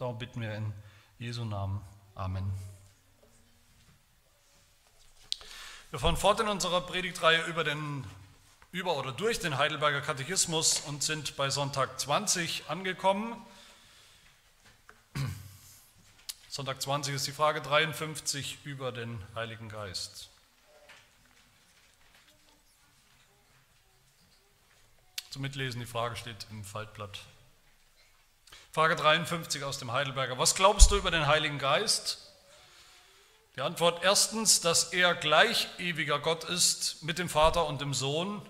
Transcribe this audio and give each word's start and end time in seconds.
Darum 0.00 0.16
bitten 0.16 0.40
wir 0.40 0.54
in 0.54 0.72
Jesu 1.18 1.44
Namen. 1.44 1.84
Amen. 2.14 2.50
Wir 5.90 5.98
fahren 5.98 6.16
fort 6.16 6.40
in 6.40 6.48
unserer 6.48 6.80
Predigtreihe 6.80 7.44
über 7.44 7.64
den 7.64 8.06
über 8.72 8.96
oder 8.96 9.12
durch 9.12 9.40
den 9.40 9.58
Heidelberger 9.58 10.00
Katechismus 10.00 10.80
und 10.86 11.02
sind 11.02 11.36
bei 11.36 11.50
Sonntag 11.50 12.00
20 12.00 12.70
angekommen. 12.70 13.44
Sonntag 16.48 16.80
20 16.80 17.16
ist 17.16 17.26
die 17.26 17.32
Frage 17.32 17.60
53 17.60 18.64
über 18.64 18.92
den 18.92 19.22
Heiligen 19.34 19.68
Geist. 19.68 20.30
Zum 25.28 25.42
Mitlesen, 25.42 25.78
die 25.78 25.86
Frage 25.86 26.16
steht 26.16 26.46
im 26.50 26.64
Faltblatt. 26.64 27.20
Frage 28.72 28.96
53 28.96 29.64
aus 29.64 29.78
dem 29.78 29.92
Heidelberger. 29.92 30.38
Was 30.38 30.54
glaubst 30.54 30.90
du 30.90 30.96
über 30.96 31.10
den 31.10 31.26
Heiligen 31.26 31.58
Geist? 31.58 32.18
Die 33.56 33.62
Antwort 33.62 34.02
erstens, 34.04 34.60
dass 34.60 34.92
er 34.92 35.14
gleich 35.14 35.68
ewiger 35.78 36.18
Gott 36.18 36.44
ist 36.44 37.02
mit 37.02 37.18
dem 37.18 37.28
Vater 37.28 37.66
und 37.66 37.80
dem 37.80 37.94
Sohn 37.94 38.42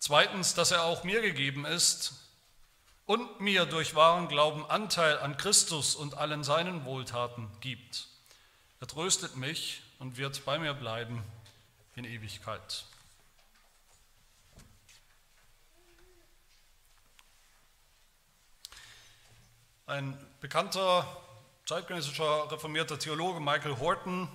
Zweitens, 0.00 0.54
dass 0.54 0.70
er 0.70 0.84
auch 0.84 1.04
mir 1.04 1.20
gegeben 1.20 1.66
ist 1.66 2.14
und 3.04 3.38
mir 3.38 3.66
durch 3.66 3.94
wahren 3.94 4.28
Glauben 4.28 4.64
Anteil 4.64 5.18
an 5.18 5.36
Christus 5.36 5.94
und 5.94 6.16
allen 6.16 6.42
seinen 6.42 6.86
Wohltaten 6.86 7.48
gibt. 7.60 8.08
Er 8.80 8.86
tröstet 8.86 9.36
mich 9.36 9.82
und 9.98 10.16
wird 10.16 10.42
bei 10.46 10.58
mir 10.58 10.72
bleiben 10.72 11.22
in 11.96 12.04
Ewigkeit. 12.04 12.86
Ein 19.90 20.16
bekannter 20.40 21.04
zeitgenössischer 21.66 22.48
reformierter 22.52 22.96
Theologe, 22.96 23.40
Michael 23.40 23.76
Horton, 23.80 24.28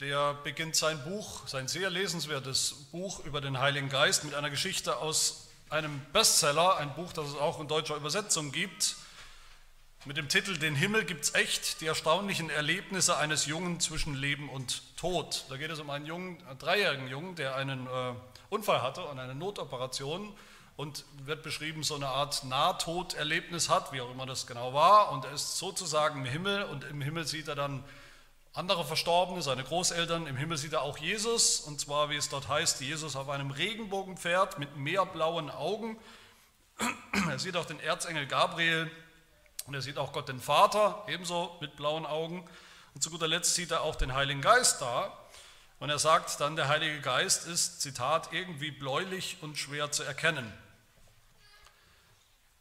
der 0.00 0.34
beginnt 0.34 0.74
sein 0.74 1.00
Buch, 1.04 1.46
sein 1.46 1.68
sehr 1.68 1.90
lesenswertes 1.90 2.88
Buch 2.90 3.24
über 3.24 3.40
den 3.40 3.60
Heiligen 3.60 3.88
Geist 3.88 4.24
mit 4.24 4.34
einer 4.34 4.50
Geschichte 4.50 4.96
aus 4.96 5.46
einem 5.70 6.00
Bestseller, 6.12 6.76
ein 6.78 6.92
Buch, 6.96 7.12
das 7.12 7.28
es 7.28 7.36
auch 7.36 7.60
in 7.60 7.68
deutscher 7.68 7.94
Übersetzung 7.94 8.50
gibt, 8.50 8.96
mit 10.06 10.16
dem 10.16 10.28
Titel 10.28 10.58
Den 10.58 10.74
Himmel 10.74 11.04
gibt's 11.04 11.34
echt, 11.34 11.80
die 11.80 11.86
erstaunlichen 11.86 12.50
Erlebnisse 12.50 13.16
eines 13.16 13.46
Jungen 13.46 13.78
zwischen 13.78 14.14
Leben 14.14 14.48
und 14.48 14.96
Tod. 14.96 15.44
Da 15.50 15.56
geht 15.56 15.70
es 15.70 15.78
um 15.78 15.88
einen 15.88 16.04
jungen, 16.04 16.44
einen 16.48 16.58
dreijährigen 16.58 17.06
Jungen, 17.06 17.36
der 17.36 17.54
einen 17.54 17.86
äh, 17.86 18.12
Unfall 18.50 18.82
hatte 18.82 19.04
und 19.04 19.20
eine 19.20 19.36
Notoperation 19.36 20.36
und 20.76 21.04
wird 21.24 21.42
beschrieben, 21.42 21.82
so 21.82 21.94
eine 21.94 22.08
Art 22.08 22.44
Nahtoderlebnis 22.44 23.70
hat, 23.70 23.92
wie 23.92 24.00
auch 24.00 24.10
immer 24.10 24.26
das 24.26 24.46
genau 24.46 24.74
war. 24.74 25.10
Und 25.12 25.24
er 25.24 25.32
ist 25.32 25.56
sozusagen 25.56 26.20
im 26.20 26.30
Himmel 26.30 26.64
und 26.64 26.84
im 26.84 27.00
Himmel 27.00 27.26
sieht 27.26 27.48
er 27.48 27.54
dann 27.54 27.82
andere 28.52 28.84
Verstorbene, 28.84 29.40
seine 29.42 29.64
Großeltern. 29.64 30.26
Im 30.26 30.36
Himmel 30.36 30.58
sieht 30.58 30.74
er 30.74 30.82
auch 30.82 30.98
Jesus, 30.98 31.60
und 31.60 31.80
zwar, 31.80 32.10
wie 32.10 32.16
es 32.16 32.28
dort 32.28 32.48
heißt, 32.48 32.80
Jesus 32.80 33.16
auf 33.16 33.28
einem 33.28 33.50
Regenbogenpferd 33.50 34.58
mit 34.58 34.76
meerblauen 34.76 35.50
Augen. 35.50 35.98
Er 37.30 37.38
sieht 37.38 37.56
auch 37.56 37.64
den 37.64 37.80
Erzengel 37.80 38.26
Gabriel 38.26 38.90
und 39.66 39.72
er 39.72 39.80
sieht 39.80 39.96
auch 39.96 40.12
Gott 40.12 40.28
den 40.28 40.38
Vater, 40.38 41.02
ebenso 41.08 41.56
mit 41.62 41.74
blauen 41.74 42.04
Augen. 42.04 42.46
Und 42.94 43.00
zu 43.00 43.10
guter 43.10 43.26
Letzt 43.26 43.54
sieht 43.54 43.70
er 43.70 43.80
auch 43.80 43.96
den 43.96 44.12
Heiligen 44.14 44.42
Geist 44.42 44.82
da. 44.82 45.16
Und 45.80 45.88
er 45.88 45.98
sagt 45.98 46.38
dann, 46.40 46.56
der 46.56 46.68
Heilige 46.68 47.00
Geist 47.00 47.46
ist, 47.46 47.80
Zitat, 47.80 48.32
irgendwie 48.32 48.70
bläulich 48.70 49.38
und 49.40 49.56
schwer 49.56 49.90
zu 49.90 50.02
erkennen 50.02 50.52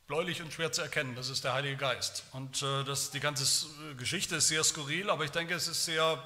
bläulich 0.07 0.41
und 0.41 0.53
schwer 0.53 0.71
zu 0.71 0.81
erkennen. 0.81 1.15
Das 1.15 1.29
ist 1.29 1.43
der 1.43 1.53
Heilige 1.53 1.77
Geist. 1.77 2.23
Und 2.31 2.61
äh, 2.61 2.83
das, 2.83 3.11
die 3.11 3.19
ganze 3.19 3.67
Geschichte 3.97 4.35
ist 4.35 4.47
sehr 4.47 4.63
skurril, 4.63 5.09
aber 5.09 5.23
ich 5.23 5.31
denke, 5.31 5.53
es 5.55 5.67
ist 5.67 5.85
sehr 5.85 6.21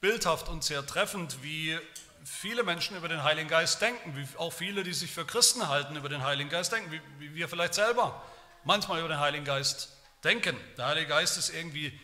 bildhaft 0.00 0.48
und 0.48 0.64
sehr 0.64 0.84
treffend, 0.84 1.42
wie 1.42 1.78
viele 2.24 2.62
Menschen 2.62 2.96
über 2.96 3.08
den 3.08 3.22
Heiligen 3.22 3.48
Geist 3.48 3.80
denken, 3.80 4.16
wie 4.16 4.26
auch 4.38 4.52
viele, 4.52 4.82
die 4.82 4.92
sich 4.92 5.10
für 5.10 5.24
Christen 5.24 5.68
halten, 5.68 5.96
über 5.96 6.08
den 6.08 6.22
Heiligen 6.22 6.50
Geist 6.50 6.72
denken, 6.72 6.90
wie, 6.92 7.00
wie 7.18 7.34
wir 7.34 7.48
vielleicht 7.48 7.74
selber 7.74 8.22
manchmal 8.64 9.00
über 9.00 9.08
den 9.08 9.18
Heiligen 9.18 9.44
Geist 9.44 9.88
denken. 10.22 10.56
Der 10.76 10.86
Heilige 10.86 11.08
Geist 11.08 11.36
ist 11.38 11.50
irgendwie 11.50 11.98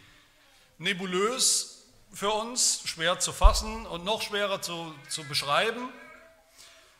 nebulös 0.78 1.84
für 2.12 2.31
uns, 2.31 2.83
schwer 2.84 3.21
zu 3.21 3.33
fassen 3.33 3.87
und 3.87 4.05
noch 4.05 4.22
schwerer 4.22 4.62
zu, 4.62 4.95
zu 5.09 5.25
beschreiben. 5.25 5.89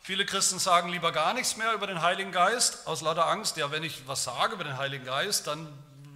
Viele 0.09 0.25
Christen 0.25 0.59
sagen 0.59 0.89
lieber 0.89 1.13
gar 1.13 1.35
nichts 1.35 1.59
mehr 1.59 1.75
über 1.75 1.87
den 1.87 2.01
Heiligen 2.01 2.33
Geist, 2.33 2.87
aus 2.87 3.03
lauter 3.03 3.27
Angst, 3.27 3.59
ja, 3.59 3.71
wenn 3.71 3.83
ich 3.83 4.09
was 4.09 4.25
sage 4.25 4.55
über 4.55 4.65
den 4.65 4.79
Heiligen 4.79 5.05
Geist, 5.05 5.47
dann 5.47 5.69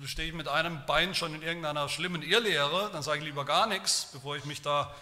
stehe 0.07 0.29
ich 0.29 0.35
mit 0.35 0.49
einem 0.49 0.87
Bein 0.87 1.15
schon 1.15 1.35
in 1.35 1.43
irgendeiner 1.43 1.91
schlimmen 1.91 2.23
Irrlehre, 2.23 2.89
dann 2.91 3.03
sage 3.03 3.19
ich 3.19 3.25
lieber 3.27 3.45
gar 3.45 3.67
nichts, 3.67 4.09
bevor 4.11 4.35
ich 4.35 4.47
mich 4.47 4.63
da 4.63 4.95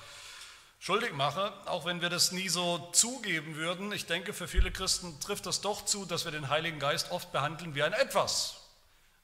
schuldig 0.80 1.12
mache, 1.12 1.52
auch 1.66 1.84
wenn 1.84 2.00
wir 2.00 2.08
das 2.08 2.32
nie 2.32 2.48
so 2.48 2.90
zugeben 2.90 3.54
würden. 3.54 3.92
Ich 3.92 4.06
denke, 4.06 4.32
für 4.32 4.48
viele 4.48 4.72
Christen 4.72 5.20
trifft 5.20 5.46
das 5.46 5.60
doch 5.60 5.84
zu, 5.84 6.04
dass 6.04 6.24
wir 6.24 6.32
den 6.32 6.48
Heiligen 6.48 6.80
Geist 6.80 7.12
oft 7.12 7.30
behandeln 7.30 7.76
wie 7.76 7.84
ein 7.84 7.92
Etwas, 7.92 8.56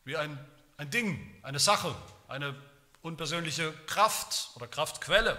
wie 0.04 0.16
ein, 0.16 0.38
ein 0.77 0.91
Ding, 0.91 1.41
eine 1.43 1.59
Sache, 1.59 1.93
eine 2.28 2.54
unpersönliche 3.03 3.72
Kraft 3.88 4.50
oder 4.54 4.69
Kraftquelle. 4.69 5.37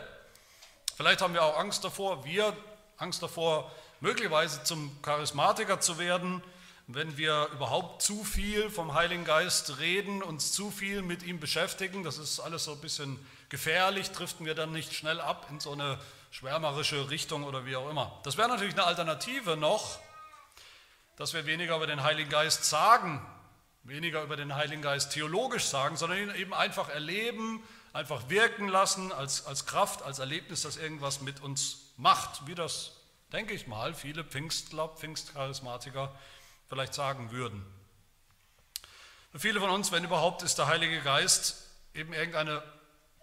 Vielleicht 0.98 1.22
haben 1.22 1.34
wir 1.34 1.44
auch 1.44 1.58
Angst 1.58 1.86
davor, 1.86 2.26
wir 2.26 2.54
Angst 2.98 3.24
davor, 3.24 3.72
möglicherweise 4.00 4.64
zum 4.64 5.02
Charismatiker 5.02 5.80
zu 5.80 5.98
werden, 5.98 6.44
wenn 6.88 7.18
wir 7.18 7.50
überhaupt 7.54 8.02
zu 8.02 8.24
viel 8.24 8.70
vom 8.70 8.94
Heiligen 8.94 9.26
Geist 9.26 9.80
reden, 9.80 10.24
uns 10.24 10.54
zu 10.54 10.72
viel 10.72 11.02
mit 11.02 11.24
ihm 11.24 11.40
beschäftigen. 11.40 12.04
Das 12.04 12.18
ist 12.18 12.40
alles 12.40 12.64
so 12.64 12.72
ein 12.72 12.82
bisschen 12.82 13.20
gefährlich, 13.50 14.12
driften 14.12 14.46
wir 14.46 14.56
dann 14.56 14.72
nicht 14.72 14.94
schnell 14.94 15.20
ab 15.20 15.48
in 15.50 15.60
so 15.60 15.74
eine 15.74 16.00
schwärmerische 16.32 17.10
Richtung 17.10 17.44
oder 17.44 17.66
wie 17.66 17.76
auch 17.76 17.90
immer. 17.90 18.20
Das 18.24 18.38
wäre 18.38 18.48
natürlich 18.48 18.74
eine 18.74 18.86
Alternative 18.86 19.58
noch, 19.58 20.00
dass 21.18 21.34
wir 21.34 21.46
weniger 21.46 21.76
über 21.76 21.88
den 21.88 22.04
Heiligen 22.04 22.30
Geist 22.30 22.66
sagen, 22.66 23.26
weniger 23.84 24.24
über 24.24 24.38
den 24.38 24.56
Heiligen 24.56 24.82
Geist 24.82 25.12
theologisch 25.12 25.66
sagen, 25.66 25.98
sondern 25.98 26.20
ihn 26.20 26.36
eben 26.36 26.54
einfach 26.54 26.90
erleben, 26.90 27.64
einfach 27.92 28.30
wirken 28.30 28.68
lassen 28.68 29.12
als, 29.12 29.46
als 29.46 29.66
Kraft, 29.66 30.04
als 30.04 30.20
Erlebnis, 30.20 30.62
das 30.62 30.78
irgendwas 30.78 31.22
mit 31.22 31.42
uns 31.42 31.94
macht, 31.98 32.46
wie 32.48 32.56
das 32.56 32.97
denke 33.32 33.54
ich 33.54 33.68
mal, 33.68 33.94
viele 33.94 34.24
Pfingstler, 34.24 34.90
Pfingstcharismatiker 34.90 36.16
vielleicht 36.68 36.94
sagen 36.94 37.32
würden. 37.32 37.66
Für 39.32 39.40
viele 39.40 39.60
von 39.60 39.70
uns, 39.70 39.92
wenn 39.92 40.04
überhaupt, 40.04 40.44
ist 40.44 40.58
der 40.58 40.68
Heilige 40.68 41.02
Geist 41.02 41.64
eben 41.94 42.14
irgendeine 42.14 42.64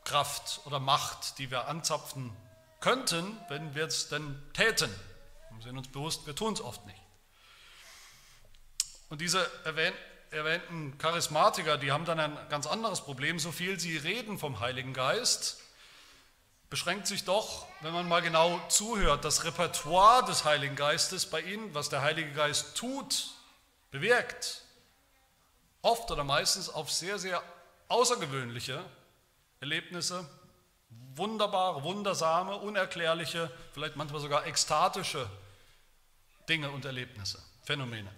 Kraft 0.05 0.61
oder 0.67 0.79
Macht, 0.79 1.39
die 1.39 1.51
wir 1.51 1.69
anzapfen 1.69 2.37
könnten, 2.81 3.39
wenn 3.49 3.75
wir 3.75 3.87
es 3.87 4.09
denn 4.09 4.41
täten. 4.53 4.95
Wir 5.53 5.63
sind 5.63 5.79
uns 5.79 5.89
bewusst, 5.89 6.27
wir 6.27 6.37
tun 6.37 6.53
es 6.53 6.61
oft 6.61 6.85
nicht. 6.87 7.01
Und 9.09 9.21
diese 9.21 9.49
erwähnten 9.65 10.99
Charismatiker, 10.99 11.79
die 11.79 11.93
haben 11.93 12.05
dann 12.05 12.21
ein 12.21 12.37
ganz 12.51 12.67
anderes 12.67 13.01
Problem. 13.01 13.39
So 13.39 13.53
viel 13.53 13.81
sie 13.81 13.97
reden 13.97 14.39
vom 14.39 14.61
Heiligen 14.61 14.93
Geist, 14.93 15.61
beschränkt 16.75 17.07
sich 17.07 17.23
doch, 17.23 17.69
wenn 17.83 17.93
man 17.93 18.09
mal 18.09 18.21
genau 18.21 18.59
zuhört, 18.67 19.25
das 19.25 19.45
Repertoire 19.45 20.25
des 20.25 20.45
Heiligen 20.45 20.75
Geistes 20.75 21.25
bei 21.25 21.41
Ihnen, 21.41 21.73
was 21.73 21.89
der 21.89 22.03
Heilige 22.03 22.33
Geist 22.33 22.77
tut, 22.77 23.29
bewirkt, 23.93 24.63
oft 25.83 26.11
oder 26.11 26.25
meistens 26.25 26.69
auf 26.69 26.91
sehr, 26.91 27.21
sehr 27.21 27.41
außergewöhnliche 27.87 28.85
Erlebnisse, 29.61 30.29
wunderbare, 31.15 31.85
wundersame, 31.85 32.57
unerklärliche, 32.57 33.53
vielleicht 33.73 33.95
manchmal 33.95 34.21
sogar 34.21 34.45
ekstatische 34.45 35.31
Dinge 36.49 36.73
und 36.73 36.85
Erlebnisse, 36.85 37.41
Phänomene. 37.63 38.11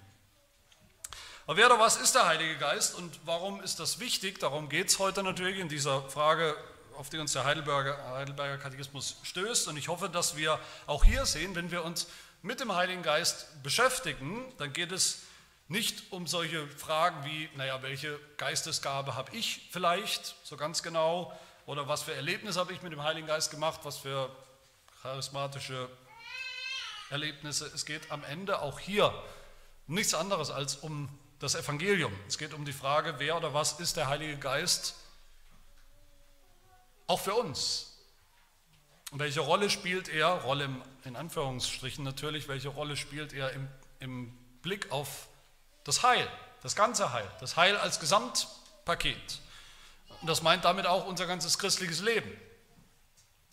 Aber 1.46 1.58
wer 1.58 1.66
oder 1.66 1.78
was 1.78 1.98
ist 1.98 2.14
der 2.14 2.26
Heilige 2.26 2.56
Geist 2.56 2.94
und 2.94 3.20
warum 3.26 3.62
ist 3.62 3.80
das 3.80 4.00
wichtig? 4.00 4.40
Darum 4.40 4.70
geht 4.70 4.88
es 4.88 4.98
heute 4.98 5.22
natürlich 5.22 5.58
in 5.58 5.68
dieser 5.68 6.08
Frage 6.08 6.56
auf 6.96 7.10
die 7.10 7.18
uns 7.18 7.32
der 7.32 7.44
Heidelberger, 7.44 7.98
Heidelberger 8.14 8.58
Katechismus 8.58 9.16
stößt. 9.22 9.68
Und 9.68 9.76
ich 9.76 9.88
hoffe, 9.88 10.08
dass 10.08 10.36
wir 10.36 10.58
auch 10.86 11.04
hier 11.04 11.26
sehen, 11.26 11.54
wenn 11.54 11.70
wir 11.70 11.84
uns 11.84 12.08
mit 12.42 12.60
dem 12.60 12.74
Heiligen 12.74 13.02
Geist 13.02 13.62
beschäftigen, 13.62 14.52
dann 14.58 14.72
geht 14.72 14.92
es 14.92 15.22
nicht 15.68 16.12
um 16.12 16.26
solche 16.26 16.66
Fragen 16.68 17.24
wie, 17.24 17.48
naja, 17.56 17.82
welche 17.82 18.18
Geistesgabe 18.36 19.14
habe 19.14 19.34
ich 19.34 19.68
vielleicht 19.72 20.36
so 20.44 20.56
ganz 20.56 20.82
genau 20.82 21.36
oder 21.66 21.88
was 21.88 22.04
für 22.04 22.14
Erlebnisse 22.14 22.60
habe 22.60 22.72
ich 22.72 22.82
mit 22.82 22.92
dem 22.92 23.02
Heiligen 23.02 23.26
Geist 23.26 23.50
gemacht, 23.50 23.80
was 23.82 23.98
für 23.98 24.30
charismatische 25.02 25.88
Erlebnisse. 27.10 27.66
Es 27.74 27.84
geht 27.84 28.10
am 28.12 28.22
Ende 28.24 28.60
auch 28.60 28.78
hier 28.78 29.12
um 29.88 29.94
nichts 29.94 30.14
anderes 30.14 30.50
als 30.50 30.76
um 30.76 31.08
das 31.38 31.54
Evangelium. 31.54 32.12
Es 32.28 32.38
geht 32.38 32.54
um 32.54 32.64
die 32.64 32.72
Frage, 32.72 33.16
wer 33.18 33.36
oder 33.36 33.52
was 33.52 33.80
ist 33.80 33.96
der 33.96 34.08
Heilige 34.08 34.36
Geist 34.36 34.94
auch 37.06 37.20
für 37.20 37.34
uns. 37.34 37.92
Und 39.12 39.20
welche 39.20 39.40
Rolle 39.40 39.70
spielt 39.70 40.08
er, 40.08 40.26
Rolle 40.26 40.68
in 41.04 41.16
Anführungsstrichen 41.16 42.04
natürlich, 42.04 42.48
welche 42.48 42.68
Rolle 42.68 42.96
spielt 42.96 43.32
er 43.32 43.52
im, 43.52 43.68
im 44.00 44.36
Blick 44.62 44.90
auf 44.90 45.28
das 45.84 46.02
Heil, 46.02 46.28
das 46.62 46.74
ganze 46.74 47.12
Heil, 47.12 47.30
das 47.40 47.56
Heil 47.56 47.76
als 47.76 48.00
Gesamtheit, 48.00 48.48
Paket. 48.86 49.40
Und 50.22 50.28
das 50.28 50.42
meint 50.42 50.64
damit 50.64 50.86
auch 50.86 51.06
unser 51.06 51.26
ganzes 51.26 51.58
christliches 51.58 52.00
Leben. 52.00 52.30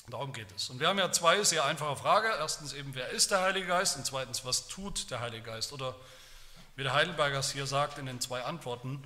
Darum 0.07 0.31
geht 0.31 0.51
es. 0.55 0.69
Und 0.69 0.79
wir 0.79 0.88
haben 0.88 1.00
ja 1.00 1.11
zwei 1.11 1.44
sehr 1.44 1.65
einfache 1.65 1.95
Fragen. 1.95 2.27
Erstens 2.38 2.73
eben, 2.73 2.94
wer 2.94 3.09
ist 3.09 3.31
der 3.31 3.41
Heilige 3.41 3.67
Geist? 3.67 3.97
Und 3.97 4.05
zweitens, 4.05 4.45
was 4.45 4.67
tut 4.67 5.09
der 5.11 5.19
Heilige 5.19 5.44
Geist? 5.44 5.73
Oder 5.73 5.95
wie 6.75 6.83
der 6.83 6.94
Heidelberger 6.94 7.39
es 7.39 7.51
hier 7.51 7.65
sagt 7.65 7.97
in 7.97 8.05
den 8.05 8.21
zwei 8.21 8.44
Antworten, 8.44 9.03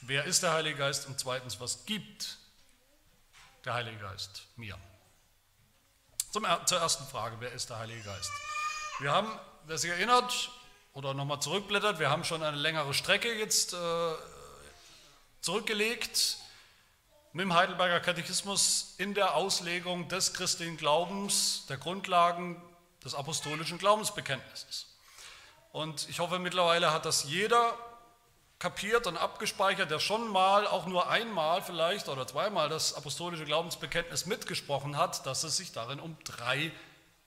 wer 0.00 0.24
ist 0.24 0.42
der 0.42 0.52
Heilige 0.52 0.76
Geist? 0.76 1.06
Und 1.06 1.20
zweitens, 1.20 1.60
was 1.60 1.84
gibt 1.86 2.38
der 3.68 3.74
Heilige 3.74 3.98
Geist 3.98 4.44
mir? 4.56 4.78
Zum, 6.32 6.46
zur 6.64 6.78
ersten 6.78 7.04
Frage, 7.04 7.36
wer 7.40 7.52
ist 7.52 7.68
der 7.68 7.78
Heilige 7.78 8.02
Geist? 8.02 8.32
Wir 8.98 9.12
haben, 9.12 9.30
wer 9.66 9.76
sich 9.76 9.90
erinnert 9.90 10.50
oder 10.94 11.12
nochmal 11.12 11.40
zurückblättert, 11.40 11.98
wir 11.98 12.08
haben 12.08 12.24
schon 12.24 12.42
eine 12.42 12.56
längere 12.56 12.94
Strecke 12.94 13.30
jetzt 13.34 13.74
äh, 13.74 14.12
zurückgelegt 15.42 16.38
mit 17.34 17.42
dem 17.42 17.52
Heidelberger 17.52 18.00
Katechismus 18.00 18.94
in 18.96 19.12
der 19.12 19.34
Auslegung 19.34 20.08
des 20.08 20.32
christlichen 20.32 20.78
Glaubens, 20.78 21.66
der 21.68 21.76
Grundlagen 21.76 22.62
des 23.04 23.14
apostolischen 23.14 23.76
Glaubensbekenntnisses. 23.76 24.96
Und 25.72 26.08
ich 26.08 26.20
hoffe, 26.20 26.38
mittlerweile 26.38 26.90
hat 26.90 27.04
das 27.04 27.24
jeder 27.24 27.76
kapiert 28.58 29.06
und 29.06 29.16
abgespeichert, 29.16 29.90
der 29.90 30.00
schon 30.00 30.28
mal, 30.28 30.66
auch 30.66 30.86
nur 30.86 31.08
einmal 31.08 31.62
vielleicht 31.62 32.08
oder 32.08 32.26
zweimal 32.26 32.68
das 32.68 32.94
apostolische 32.94 33.44
Glaubensbekenntnis 33.44 34.26
mitgesprochen 34.26 34.96
hat, 34.96 35.24
dass 35.26 35.44
es 35.44 35.56
sich 35.56 35.72
darin 35.72 36.00
um 36.00 36.16
drei 36.24 36.72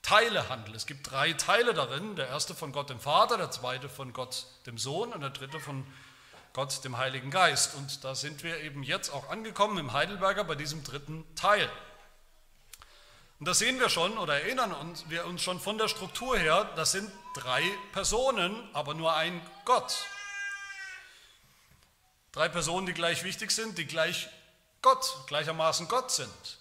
Teile 0.02 0.50
handelt. 0.50 0.76
Es 0.76 0.86
gibt 0.86 1.10
drei 1.10 1.34
Teile 1.34 1.74
darin. 1.74 2.16
Der 2.16 2.28
erste 2.28 2.56
von 2.56 2.72
Gott 2.72 2.90
dem 2.90 3.00
Vater, 3.00 3.38
der 3.38 3.52
zweite 3.52 3.88
von 3.88 4.14
Gott 4.14 4.46
dem 4.66 4.78
Sohn 4.78 5.14
und 5.14 5.22
der 5.22 5.30
dritte 5.30 5.60
von 5.60 5.86
Gott 6.54 6.84
dem 6.84 6.98
Heiligen 6.98 7.32
Geist. 7.32 7.76
Und 7.76 8.04
da 8.04 8.16
sind 8.16 8.44
wir 8.44 8.60
eben 8.62 8.84
jetzt 8.84 9.10
auch 9.10 9.30
angekommen 9.30 9.78
im 9.78 9.94
Heidelberger 9.94 10.44
bei 10.44 10.56
diesem 10.56 10.84
dritten 10.84 11.24
Teil. 11.36 11.70
Und 13.40 13.48
da 13.48 13.54
sehen 13.54 13.80
wir 13.80 13.90
schon 13.90 14.18
oder 14.18 14.42
erinnern 14.42 14.72
uns, 14.74 15.10
wir 15.10 15.26
uns 15.26 15.42
schon 15.42 15.60
von 15.60 15.78
der 15.78 15.88
Struktur 15.88 16.38
her, 16.38 16.70
das 16.76 16.92
sind 16.92 17.10
drei 17.34 17.64
Personen, 17.92 18.70
aber 18.74 18.94
nur 18.94 19.16
ein 19.16 19.42
Gott. 19.66 20.06
Drei 22.32 22.48
Personen, 22.48 22.86
die 22.86 22.94
gleich 22.94 23.24
wichtig 23.24 23.52
sind, 23.52 23.78
die 23.78 23.86
gleich 23.86 24.30
Gott, 24.82 25.26
gleichermaßen 25.28 25.88
Gott 25.88 26.12
sind. 26.12 26.60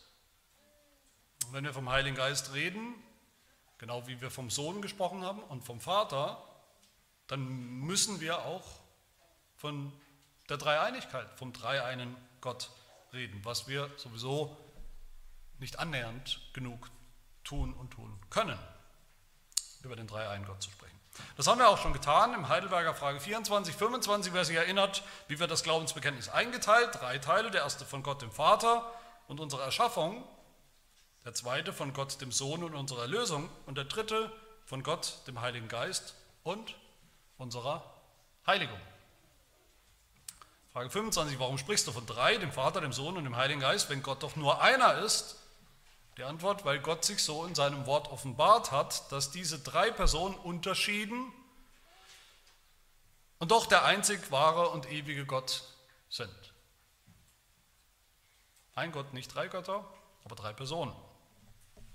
Und 1.46 1.52
wenn 1.52 1.64
wir 1.64 1.72
vom 1.72 1.88
Heiligen 1.88 2.16
Geist 2.16 2.52
reden, 2.52 2.94
genau 3.78 4.06
wie 4.06 4.20
wir 4.20 4.30
vom 4.30 4.50
Sohn 4.50 4.82
gesprochen 4.82 5.22
haben 5.22 5.42
und 5.44 5.64
vom 5.64 5.80
Vater, 5.80 6.44
dann 7.28 7.48
müssen 7.80 8.20
wir 8.20 8.44
auch 8.44 8.66
von 9.56 9.92
der 10.48 10.56
Dreieinigkeit, 10.56 11.28
vom 11.38 11.52
dreieinen 11.52 12.16
Gott 12.40 12.70
reden, 13.12 13.40
was 13.44 13.68
wir 13.68 13.90
sowieso 13.96 14.56
nicht 15.58 15.78
annähernd 15.78 16.40
genug 16.52 16.90
tun 17.44 17.72
und 17.74 17.90
tun 17.90 18.18
können, 18.30 18.58
über 19.82 19.94
den 19.94 20.06
dreieinen 20.06 20.44
Gott 20.46 20.62
zu 20.62 20.70
sprechen. 20.70 20.89
Das 21.36 21.46
haben 21.46 21.58
wir 21.58 21.68
auch 21.68 21.78
schon 21.78 21.92
getan 21.92 22.34
im 22.34 22.48
Heidelberger 22.48 22.94
Frage 22.94 23.20
24, 23.20 23.74
25, 23.74 24.32
wer 24.32 24.44
sich 24.44 24.56
erinnert, 24.56 25.02
wie 25.28 25.40
wir 25.40 25.46
das 25.46 25.62
Glaubensbekenntnis 25.62 26.28
eingeteilt, 26.28 26.90
drei 27.00 27.18
Teile, 27.18 27.50
der 27.50 27.62
erste 27.62 27.84
von 27.84 28.02
Gott 28.02 28.22
dem 28.22 28.30
Vater 28.30 28.84
und 29.28 29.40
unserer 29.40 29.64
Erschaffung, 29.64 30.24
der 31.24 31.34
zweite 31.34 31.72
von 31.72 31.92
Gott 31.92 32.20
dem 32.20 32.32
Sohn 32.32 32.62
und 32.64 32.74
unserer 32.74 33.02
Erlösung 33.02 33.48
und 33.66 33.76
der 33.76 33.84
dritte 33.84 34.32
von 34.64 34.82
Gott 34.82 35.18
dem 35.26 35.40
Heiligen 35.40 35.68
Geist 35.68 36.14
und 36.42 36.76
unserer 37.38 37.82
Heiligung. 38.46 38.80
Frage 40.72 40.90
25, 40.90 41.40
warum 41.40 41.58
sprichst 41.58 41.86
du 41.88 41.92
von 41.92 42.06
drei, 42.06 42.36
dem 42.36 42.52
Vater, 42.52 42.80
dem 42.80 42.92
Sohn 42.92 43.16
und 43.16 43.24
dem 43.24 43.36
Heiligen 43.36 43.60
Geist, 43.60 43.90
wenn 43.90 44.02
Gott 44.02 44.22
doch 44.22 44.36
nur 44.36 44.62
einer 44.62 44.98
ist? 44.98 45.39
Die 46.20 46.26
Antwort, 46.26 46.66
weil 46.66 46.80
Gott 46.80 47.02
sich 47.02 47.24
so 47.24 47.46
in 47.46 47.54
seinem 47.54 47.86
Wort 47.86 48.08
offenbart 48.08 48.72
hat, 48.72 49.10
dass 49.10 49.30
diese 49.30 49.58
drei 49.58 49.90
Personen 49.90 50.34
unterschieden 50.34 51.32
und 53.38 53.50
doch 53.50 53.64
der 53.64 53.86
einzig 53.86 54.30
wahre 54.30 54.68
und 54.68 54.92
ewige 54.92 55.24
Gott 55.24 55.62
sind. 56.10 56.52
Ein 58.74 58.92
Gott, 58.92 59.14
nicht 59.14 59.34
drei 59.34 59.48
Götter, 59.48 59.82
aber 60.26 60.36
drei 60.36 60.52
Personen, 60.52 60.94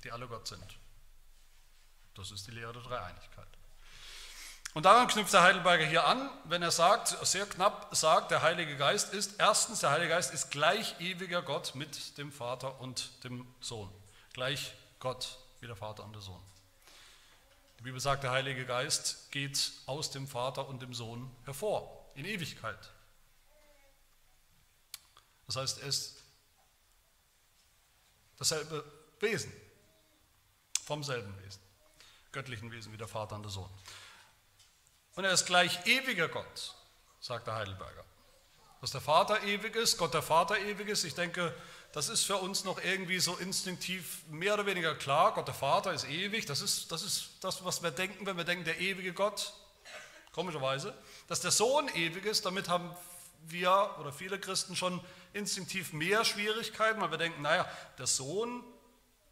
die 0.04 0.12
alle 0.12 0.27
Gott 0.27 0.48
sind. 0.48 0.80
Das 2.16 2.31
ist 2.31 2.48
die 2.48 2.51
Lehre 2.51 2.74
der 2.74 2.81
Dreieinigkeit. 2.81 3.48
Und 4.74 4.88
daran 4.88 5.07
knüpft 5.07 5.33
der 5.33 5.44
Heidelberger 5.44 5.86
hier 5.86 6.07
an, 6.07 6.31
wenn 6.45 6.63
er 6.63 6.72
sagt, 6.72 7.10
sehr 7.27 7.45
knapp 7.45 7.95
sagt, 7.95 8.31
der 8.31 8.42
Heilige 8.42 8.75
Geist 8.75 9.13
ist, 9.13 9.36
erstens, 9.38 9.81
der 9.81 9.92
Heilige 9.92 10.10
Geist 10.10 10.33
ist 10.33 10.50
gleich 10.50 11.00
ewiger 11.00 11.44
Gott 11.44 11.75
mit 11.75 12.18
dem 12.18 12.31
Vater 12.31 12.81
und 12.81 13.24
dem 13.24 13.45
Sohn. 13.60 13.94
Gleich 14.36 14.74
Gott 15.00 15.38
wie 15.62 15.66
der 15.66 15.78
Vater 15.78 16.04
und 16.04 16.12
der 16.12 16.22
Sohn. 16.22 16.42
Die 17.80 17.84
Bibel 17.84 18.02
sagt, 18.02 18.24
der 18.24 18.32
Heilige 18.32 18.66
Geist 18.66 19.32
geht 19.32 19.72
aus 19.86 20.12
dem 20.12 20.28
Vater 20.28 20.68
und 20.68 20.82
dem 20.82 20.94
Sohn 20.94 21.34
hervor, 21.46 22.06
in 22.16 22.26
Ewigkeit. 22.26 22.92
Das 25.48 25.56
heißt, 25.56 25.82
er 25.82 25.88
ist 25.88 26.22
dasselbe 28.36 28.84
Wesen, 29.22 29.54
vom 30.84 31.02
selben 31.02 31.34
Wesen, 31.46 31.62
göttlichen 32.34 32.70
Wesen 32.74 32.92
wie 32.92 32.98
der 32.98 33.08
Vater 33.08 33.36
und 33.36 33.44
der 33.44 33.52
Sohn. 33.52 33.70
Und 35.16 35.24
er 35.24 35.32
ist 35.32 35.46
gleich 35.46 35.86
ewiger 35.86 36.28
Gott, 36.28 36.76
sagt 37.22 37.48
der 37.48 37.56
Heidelberger. 37.56 38.04
Dass 38.82 38.92
der 38.92 39.00
Vater 39.00 39.42
ewig 39.44 39.78
ist, 39.78 39.98
Gott 39.98 40.14
der 40.14 40.22
Vater 40.22 40.60
ewig 40.60 40.90
ist, 40.90 41.06
ich 41.06 41.16
denke, 41.16 41.56
das 41.95 42.09
ist 42.09 42.25
für 42.25 42.36
uns 42.36 42.65
noch 42.65 42.83
irgendwie 42.83 43.19
so 43.19 43.38
instinktiv 43.38 44.24
mehr 44.30 44.56
oder 44.56 44.65
weniger 44.65 44.95
klar. 44.95 45.33
Gott 45.33 45.47
der 45.47 45.56
Vater 45.56 45.94
ist 45.94 46.03
ewig, 46.09 46.45
das 46.45 46.59
ist 46.59 46.92
das, 46.92 47.03
ist 47.03 47.30
das 47.39 47.63
was 47.63 47.81
wir 47.83 47.92
denken, 47.92 48.25
wenn 48.25 48.36
wir 48.36 48.44
denken, 48.44 48.65
der 48.65 48.81
ewige 48.81 49.13
Gott, 49.13 49.53
komischerweise. 50.33 50.94
Dass 51.30 51.39
der 51.39 51.51
Sohn 51.51 51.88
ewig 51.95 52.25
ist, 52.25 52.45
damit 52.45 52.68
haben 52.68 52.94
wir 53.47 53.95
oder 53.97 54.12
viele 54.12 54.38
Christen 54.38 54.75
schon 54.75 55.00
instinktiv 55.31 55.94
mehr 55.94 56.25
Schwierigkeiten, 56.25 57.00
weil 57.00 57.12
wir 57.12 57.18
denken, 57.18 57.42
naja, 57.42 57.65
der 57.98 58.07
Sohn 58.07 58.62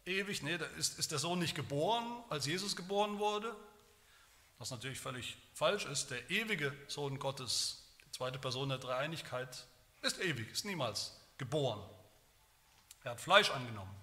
ewig, 0.06 0.42
nee, 0.42 0.58
ist, 0.78 0.98
ist 0.98 1.12
der 1.12 1.18
Sohn 1.18 1.40
nicht 1.40 1.54
geboren, 1.54 2.24
als 2.30 2.46
Jesus 2.46 2.76
geboren 2.76 3.18
wurde? 3.18 3.54
Was 4.56 4.70
natürlich 4.70 5.00
völlig 5.00 5.36
falsch 5.52 5.84
ist, 5.84 6.10
der 6.10 6.30
ewige 6.30 6.74
Sohn 6.88 7.18
Gottes, 7.18 7.84
die 8.06 8.12
zweite 8.12 8.38
Person 8.38 8.70
der 8.70 8.78
Dreieinigkeit, 8.78 9.66
ist 10.00 10.18
ewig, 10.18 10.50
ist 10.50 10.64
niemals 10.64 11.14
geboren. 11.36 11.86
Er 13.04 13.12
hat 13.12 13.20
Fleisch 13.20 13.50
angenommen 13.50 13.94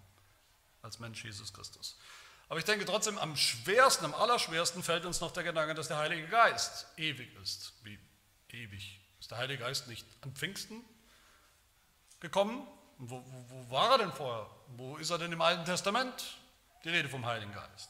als 0.82 1.00
Mensch 1.00 1.24
Jesus 1.24 1.54
Christus. 1.54 1.98
Aber 2.50 2.60
ich 2.60 2.66
denke 2.66 2.86
trotzdem, 2.86 3.18
am 3.18 3.36
schwersten, 3.36 4.06
am 4.06 4.14
allerschwersten 4.14 4.84
fällt 4.84 5.06
uns 5.06 5.22
noch 5.22 5.32
der 5.32 5.44
Gedanke, 5.44 5.74
dass 5.74 5.88
der 5.88 5.98
Heilige 5.98 6.28
Geist 6.28 6.86
ewig 6.98 7.34
ist. 7.42 7.74
Wie 7.84 8.00
ewig? 8.50 9.00
Ist 9.20 9.32
der 9.32 9.38
Heilige 9.38 9.64
Geist 9.64 9.88
nicht 9.88 10.06
an 10.22 10.34
Pfingsten 10.34 10.84
gekommen? 12.20 12.68
Wo, 12.98 13.24
wo, 13.26 13.46
wo 13.50 13.72
war 13.72 13.92
er 13.92 13.98
denn 14.00 14.12
vorher? 14.12 14.50
Wo 14.68 14.98
ist 14.98 15.10
er 15.10 15.18
denn 15.18 15.32
im 15.32 15.42
Alten 15.42 15.66
Testament? 15.66 16.38
Die 16.84 16.90
Rede 16.90 17.10
vom 17.10 17.26
Heiligen 17.26 17.54
Geist. 17.54 17.90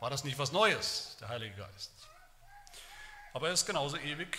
War 0.00 0.10
das 0.10 0.24
nicht 0.24 0.38
was 0.38 0.52
Neues, 0.52 1.16
der 1.20 1.28
Heilige 1.28 1.56
Geist? 1.56 1.92
Aber 3.32 3.48
er 3.48 3.54
ist 3.54 3.66
genauso 3.66 3.96
ewig 3.96 4.38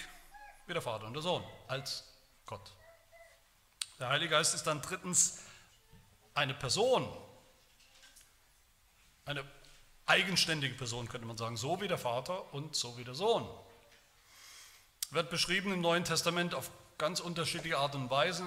wie 0.67 0.73
der 0.73 0.81
Vater 0.81 1.05
und 1.05 1.13
der 1.13 1.21
Sohn, 1.21 1.43
als 1.67 2.03
Gott. 2.45 2.71
Der 4.03 4.09
Heilige 4.09 4.31
Geist 4.31 4.53
ist 4.53 4.67
dann 4.67 4.81
drittens 4.81 5.39
eine 6.33 6.53
Person, 6.53 7.07
eine 9.23 9.45
eigenständige 10.05 10.75
Person, 10.75 11.07
könnte 11.07 11.25
man 11.25 11.37
sagen, 11.37 11.55
so 11.55 11.79
wie 11.79 11.87
der 11.87 11.97
Vater 11.97 12.53
und 12.53 12.75
so 12.75 12.97
wie 12.97 13.05
der 13.05 13.15
Sohn. 13.15 13.47
Wird 15.11 15.29
beschrieben 15.29 15.71
im 15.71 15.79
Neuen 15.79 16.03
Testament 16.03 16.53
auf 16.53 16.69
ganz 16.97 17.21
unterschiedliche 17.21 17.77
Art 17.77 17.95
und 17.95 18.09
Weise. 18.09 18.43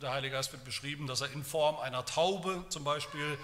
Der 0.00 0.12
Heilige 0.12 0.36
Geist 0.36 0.52
wird 0.52 0.64
beschrieben, 0.64 1.08
dass 1.08 1.22
er 1.22 1.32
in 1.32 1.42
Form 1.42 1.80
einer 1.80 2.04
Taube 2.04 2.64
zum 2.68 2.84
Beispiel 2.84 3.36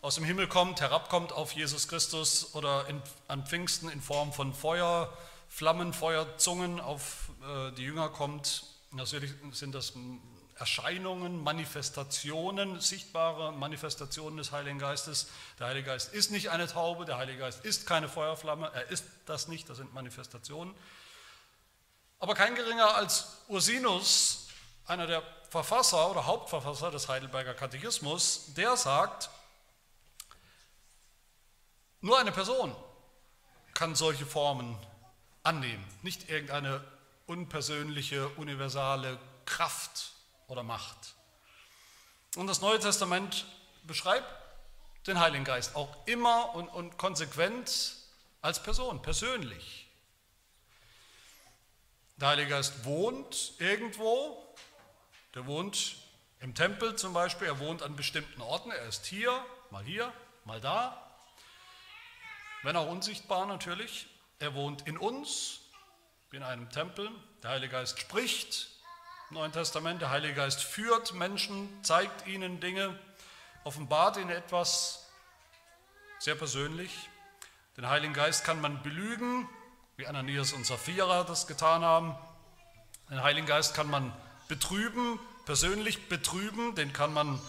aus 0.00 0.14
dem 0.14 0.24
Himmel 0.24 0.48
kommt, 0.48 0.80
herabkommt 0.80 1.32
auf 1.32 1.52
Jesus 1.52 1.88
Christus 1.88 2.54
oder 2.54 2.88
in, 2.88 3.02
an 3.28 3.46
Pfingsten 3.46 3.90
in 3.90 4.00
Form 4.00 4.32
von 4.32 4.54
Feuer, 4.54 5.14
Flammen, 5.50 5.92
Feuerzungen 5.92 6.80
auf 6.80 7.28
äh, 7.42 7.70
die 7.72 7.82
Jünger 7.82 8.08
kommt. 8.08 8.64
Natürlich 8.92 9.34
sind 9.50 9.74
das 9.74 9.92
Erscheinungen, 10.62 11.42
Manifestationen, 11.42 12.78
sichtbare 12.78 13.50
Manifestationen 13.50 14.36
des 14.36 14.52
Heiligen 14.52 14.78
Geistes. 14.78 15.26
Der 15.58 15.66
Heilige 15.66 15.88
Geist 15.88 16.14
ist 16.14 16.30
nicht 16.30 16.50
eine 16.50 16.68
Taube, 16.68 17.04
der 17.04 17.16
Heilige 17.16 17.38
Geist 17.38 17.64
ist 17.64 17.84
keine 17.84 18.08
Feuerflamme, 18.08 18.70
er 18.72 18.86
ist 18.86 19.04
das 19.26 19.48
nicht, 19.48 19.68
das 19.68 19.78
sind 19.78 19.92
Manifestationen. 19.92 20.72
Aber 22.20 22.36
kein 22.36 22.54
geringer 22.54 22.94
als 22.94 23.38
Ursinus, 23.48 24.46
einer 24.86 25.08
der 25.08 25.24
Verfasser 25.50 26.08
oder 26.08 26.26
Hauptverfasser 26.26 26.92
des 26.92 27.08
Heidelberger 27.08 27.54
Katechismus, 27.54 28.54
der 28.54 28.76
sagt, 28.76 29.30
nur 32.00 32.20
eine 32.20 32.30
Person 32.30 32.72
kann 33.74 33.96
solche 33.96 34.26
Formen 34.26 34.78
annehmen, 35.42 35.84
nicht 36.02 36.30
irgendeine 36.30 36.84
unpersönliche, 37.26 38.28
universale 38.36 39.18
Kraft 39.44 40.12
oder 40.48 40.62
Macht. 40.62 41.14
Und 42.36 42.46
das 42.46 42.60
Neue 42.60 42.78
Testament 42.78 43.46
beschreibt 43.84 44.26
den 45.06 45.18
Heiligen 45.18 45.44
Geist 45.44 45.76
auch 45.76 46.06
immer 46.06 46.54
und, 46.54 46.68
und 46.68 46.96
konsequent 46.96 47.96
als 48.40 48.62
Person, 48.62 49.02
persönlich. 49.02 49.88
Der 52.16 52.28
Heilige 52.28 52.50
Geist 52.50 52.84
wohnt 52.84 53.54
irgendwo, 53.58 54.54
der 55.34 55.46
wohnt 55.46 55.96
im 56.40 56.54
Tempel 56.54 56.96
zum 56.96 57.12
Beispiel, 57.12 57.46
er 57.46 57.58
wohnt 57.58 57.82
an 57.82 57.96
bestimmten 57.96 58.40
Orten, 58.40 58.70
er 58.70 58.86
ist 58.86 59.06
hier, 59.06 59.44
mal 59.70 59.84
hier, 59.84 60.12
mal 60.44 60.60
da, 60.60 61.12
wenn 62.62 62.76
auch 62.76 62.88
unsichtbar 62.88 63.46
natürlich. 63.46 64.06
Er 64.38 64.54
wohnt 64.54 64.86
in 64.86 64.96
uns, 64.96 65.60
in 66.32 66.42
einem 66.42 66.70
Tempel. 66.70 67.10
Der 67.42 67.50
Heilige 67.50 67.72
Geist 67.72 67.98
spricht 68.00 68.68
Neuen 69.32 69.50
Testament, 69.50 70.00
der 70.02 70.10
Heilige 70.10 70.34
Geist 70.34 70.62
führt 70.62 71.14
Menschen, 71.14 71.66
zeigt 71.82 72.26
ihnen 72.26 72.60
Dinge, 72.60 72.98
offenbart 73.64 74.18
ihnen 74.18 74.28
etwas, 74.28 75.08
sehr 76.18 76.34
persönlich. 76.34 77.08
Den 77.78 77.88
Heiligen 77.88 78.12
Geist 78.12 78.44
kann 78.44 78.60
man 78.60 78.82
belügen, 78.82 79.48
wie 79.96 80.06
Ananias 80.06 80.52
und 80.52 80.66
Sapphira 80.66 81.24
das 81.24 81.46
getan 81.46 81.82
haben. 81.82 82.14
Den 83.08 83.22
Heiligen 83.22 83.46
Geist 83.46 83.74
kann 83.74 83.88
man 83.88 84.14
betrüben, 84.48 85.18
persönlich 85.46 86.10
betrüben, 86.10 86.74
den 86.74 86.92
kann 86.92 87.14
man, 87.14 87.40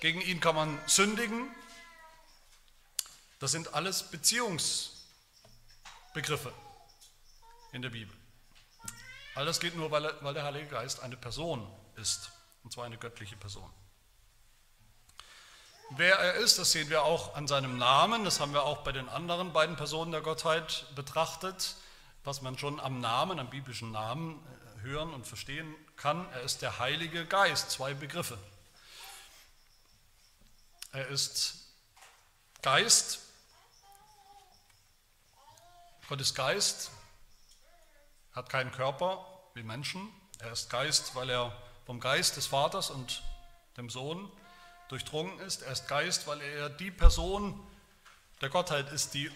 gegen 0.00 0.20
ihn 0.20 0.40
kann 0.40 0.54
man 0.54 0.78
sündigen. 0.86 1.48
Das 3.38 3.50
sind 3.50 3.72
alles 3.72 4.10
Beziehungsbegriffe 4.10 6.52
in 7.72 7.80
der 7.80 7.88
Bibel. 7.88 8.21
All 9.34 9.46
das 9.46 9.60
geht 9.60 9.76
nur, 9.76 9.90
weil, 9.90 10.12
weil 10.22 10.34
der 10.34 10.44
Heilige 10.44 10.66
Geist 10.66 11.00
eine 11.00 11.16
Person 11.16 11.66
ist, 11.96 12.30
und 12.64 12.72
zwar 12.72 12.84
eine 12.84 12.98
göttliche 12.98 13.36
Person. 13.36 13.70
Wer 15.90 16.16
er 16.16 16.34
ist, 16.34 16.58
das 16.58 16.72
sehen 16.72 16.88
wir 16.90 17.02
auch 17.02 17.34
an 17.34 17.46
seinem 17.46 17.76
Namen, 17.76 18.24
das 18.24 18.40
haben 18.40 18.52
wir 18.52 18.62
auch 18.62 18.78
bei 18.78 18.92
den 18.92 19.08
anderen 19.08 19.52
beiden 19.52 19.76
Personen 19.76 20.10
der 20.10 20.22
Gottheit 20.22 20.86
betrachtet, 20.94 21.76
was 22.24 22.40
man 22.40 22.56
schon 22.58 22.80
am 22.80 23.00
Namen, 23.00 23.38
am 23.38 23.50
biblischen 23.50 23.90
Namen 23.90 24.38
äh, 24.78 24.82
hören 24.82 25.12
und 25.12 25.26
verstehen 25.26 25.74
kann. 25.96 26.26
Er 26.32 26.42
ist 26.42 26.62
der 26.62 26.78
Heilige 26.78 27.26
Geist, 27.26 27.70
zwei 27.70 27.94
Begriffe. 27.94 28.38
Er 30.92 31.08
ist 31.08 31.66
Geist, 32.62 33.20
Gott 36.12 36.20
ist 36.20 36.34
Geist, 38.32 38.36
hat 38.36 38.48
keinen 38.48 38.72
Körper 38.72 39.26
wie 39.54 39.62
Menschen. 39.62 40.08
Er 40.38 40.52
ist 40.52 40.70
Geist, 40.70 41.14
weil 41.14 41.30
er 41.30 41.52
vom 41.86 42.00
Geist 42.00 42.36
des 42.36 42.46
Vaters 42.46 42.90
und 42.90 43.22
dem 43.76 43.90
Sohn 43.90 44.30
durchdrungen 44.88 45.38
ist. 45.40 45.62
Er 45.62 45.72
ist 45.72 45.88
Geist, 45.88 46.26
weil 46.26 46.40
er 46.40 46.70
die 46.70 46.90
Person 46.90 47.58
der 48.40 48.48
Gottheit 48.48 48.90
ist, 48.92 49.14
die 49.14 49.30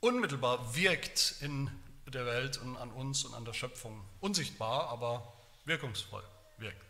unmittelbar 0.00 0.74
wirkt 0.74 1.36
in 1.40 1.70
der 2.06 2.26
Welt 2.26 2.58
und 2.58 2.76
an 2.76 2.90
uns 2.90 3.24
und 3.24 3.34
an 3.34 3.44
der 3.44 3.52
Schöpfung. 3.52 4.04
Unsichtbar, 4.20 4.88
aber 4.88 5.32
wirkungsvoll 5.64 6.24
wirkt. 6.58 6.89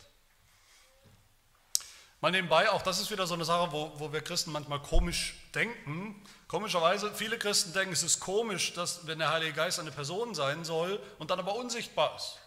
Mal 2.20 2.32
nebenbei, 2.32 2.70
auch 2.70 2.82
das 2.82 3.00
ist 3.00 3.10
wieder 3.10 3.26
so 3.26 3.32
eine 3.34 3.46
Sache, 3.46 3.72
wo, 3.72 3.92
wo 3.98 4.12
wir 4.12 4.20
Christen 4.20 4.52
manchmal 4.52 4.82
komisch 4.82 5.36
denken. 5.54 6.22
Komischerweise, 6.48 7.14
viele 7.14 7.38
Christen 7.38 7.72
denken, 7.72 7.94
es 7.94 8.02
ist 8.02 8.20
komisch, 8.20 8.74
dass 8.74 9.06
wenn 9.06 9.18
der 9.18 9.30
Heilige 9.30 9.54
Geist 9.54 9.80
eine 9.80 9.90
Person 9.90 10.34
sein 10.34 10.64
soll 10.64 11.00
und 11.18 11.30
dann 11.30 11.38
aber 11.38 11.54
unsichtbar 11.54 12.14
ist. 12.16 12.38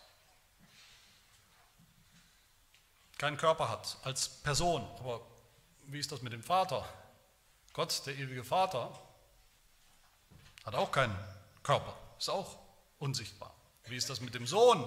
Keinen 3.18 3.38
Körper 3.38 3.70
hat 3.70 3.98
als 4.04 4.28
Person, 4.28 4.88
aber 5.00 5.22
wie 5.88 6.00
ist 6.00 6.12
das 6.12 6.22
mit 6.22 6.34
dem 6.34 6.44
Vater? 6.44 6.88
Gott, 7.74 8.06
der 8.06 8.16
ewige 8.16 8.44
Vater, 8.44 8.92
hat 10.66 10.76
auch 10.76 10.92
keinen 10.92 11.18
Körper, 11.64 11.96
ist 12.20 12.30
auch 12.30 12.58
unsichtbar. 13.00 13.54
Wie 13.86 13.96
ist 13.96 14.10
das 14.10 14.22
mit 14.22 14.36
dem 14.36 14.46
Sohn? 14.46 14.86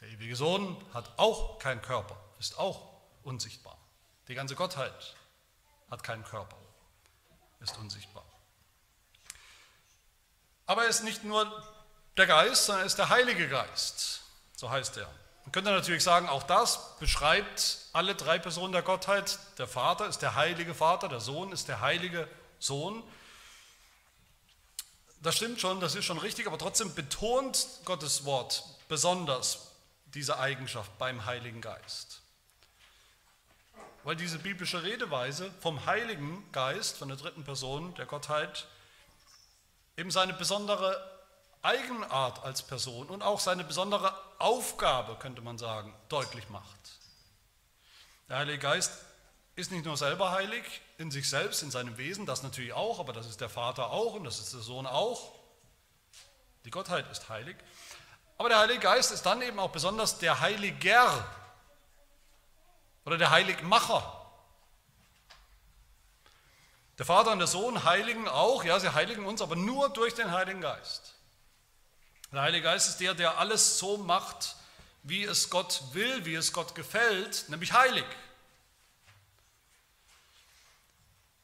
Der 0.00 0.08
ewige 0.08 0.34
Sohn 0.34 0.76
hat 0.92 1.10
auch 1.16 1.58
keinen 1.58 1.82
Körper, 1.82 2.16
ist 2.42 2.58
auch 2.58 2.90
unsichtbar. 3.22 3.78
Die 4.26 4.34
ganze 4.34 4.56
Gottheit 4.56 5.14
hat 5.90 6.02
keinen 6.02 6.24
Körper, 6.24 6.56
ist 7.60 7.76
unsichtbar. 7.78 8.24
Aber 10.66 10.82
er 10.82 10.88
ist 10.88 11.04
nicht 11.04 11.22
nur 11.22 11.46
der 12.16 12.26
Geist, 12.26 12.66
sondern 12.66 12.82
er 12.82 12.86
ist 12.86 12.98
der 12.98 13.10
Heilige 13.10 13.48
Geist, 13.48 14.22
so 14.56 14.70
heißt 14.70 14.96
er. 14.96 15.08
Man 15.44 15.52
könnte 15.52 15.70
natürlich 15.70 16.02
sagen, 16.02 16.28
auch 16.28 16.42
das 16.42 16.98
beschreibt 16.98 17.78
alle 17.92 18.14
drei 18.16 18.38
Personen 18.38 18.72
der 18.72 18.82
Gottheit. 18.82 19.38
Der 19.58 19.68
Vater 19.68 20.06
ist 20.08 20.18
der 20.18 20.34
heilige 20.34 20.74
Vater, 20.74 21.08
der 21.08 21.20
Sohn 21.20 21.52
ist 21.52 21.68
der 21.68 21.80
heilige 21.80 22.28
Sohn. 22.58 23.04
Das 25.20 25.36
stimmt 25.36 25.60
schon, 25.60 25.78
das 25.78 25.94
ist 25.94 26.04
schon 26.04 26.18
richtig, 26.18 26.48
aber 26.48 26.58
trotzdem 26.58 26.92
betont 26.94 27.66
Gottes 27.84 28.24
Wort 28.24 28.64
besonders 28.88 29.68
diese 30.06 30.38
Eigenschaft 30.38 30.96
beim 30.98 31.24
Heiligen 31.24 31.60
Geist. 31.60 32.21
Weil 34.04 34.16
diese 34.16 34.38
biblische 34.38 34.82
Redeweise 34.82 35.50
vom 35.60 35.86
Heiligen 35.86 36.44
Geist, 36.50 36.96
von 36.96 37.08
der 37.08 37.16
dritten 37.16 37.44
Person 37.44 37.94
der 37.94 38.06
Gottheit, 38.06 38.66
eben 39.96 40.10
seine 40.10 40.32
besondere 40.32 41.08
Eigenart 41.62 42.42
als 42.42 42.62
Person 42.62 43.08
und 43.08 43.22
auch 43.22 43.38
seine 43.38 43.62
besondere 43.62 44.12
Aufgabe, 44.38 45.14
könnte 45.16 45.42
man 45.42 45.58
sagen, 45.58 45.94
deutlich 46.08 46.48
macht. 46.48 46.98
Der 48.28 48.38
Heilige 48.38 48.58
Geist 48.58 48.92
ist 49.54 49.70
nicht 49.70 49.84
nur 49.84 49.96
selber 49.96 50.32
heilig 50.32 50.64
in 50.98 51.12
sich 51.12 51.28
selbst, 51.30 51.62
in 51.62 51.70
seinem 51.70 51.98
Wesen, 51.98 52.26
das 52.26 52.42
natürlich 52.42 52.72
auch, 52.72 52.98
aber 52.98 53.12
das 53.12 53.28
ist 53.28 53.40
der 53.40 53.50
Vater 53.50 53.90
auch 53.90 54.14
und 54.14 54.24
das 54.24 54.40
ist 54.40 54.52
der 54.52 54.62
Sohn 54.62 54.86
auch. 54.86 55.34
Die 56.64 56.70
Gottheit 56.70 57.08
ist 57.12 57.28
heilig. 57.28 57.56
Aber 58.38 58.48
der 58.48 58.58
Heilige 58.58 58.80
Geist 58.80 59.12
ist 59.12 59.22
dann 59.22 59.42
eben 59.42 59.60
auch 59.60 59.70
besonders 59.70 60.18
der 60.18 60.40
Heiliger 60.40 61.24
oder 63.04 63.18
der 63.18 63.30
Heiligmacher. 63.30 64.18
Der 66.98 67.06
Vater 67.06 67.32
und 67.32 67.38
der 67.38 67.48
Sohn 67.48 67.84
heiligen 67.84 68.28
auch, 68.28 68.64
ja, 68.64 68.78
sie 68.78 68.92
heiligen 68.92 69.24
uns, 69.24 69.40
aber 69.42 69.56
nur 69.56 69.88
durch 69.88 70.14
den 70.14 70.30
Heiligen 70.30 70.60
Geist. 70.60 71.14
Der 72.32 72.42
Heilige 72.42 72.64
Geist 72.64 72.88
ist 72.88 73.00
der, 73.00 73.14
der 73.14 73.38
alles 73.38 73.78
so 73.78 73.98
macht, 73.98 74.56
wie 75.02 75.24
es 75.24 75.50
Gott 75.50 75.82
will, 75.92 76.24
wie 76.24 76.34
es 76.34 76.52
Gott 76.52 76.74
gefällt, 76.74 77.48
nämlich 77.48 77.72
heilig. 77.72 78.04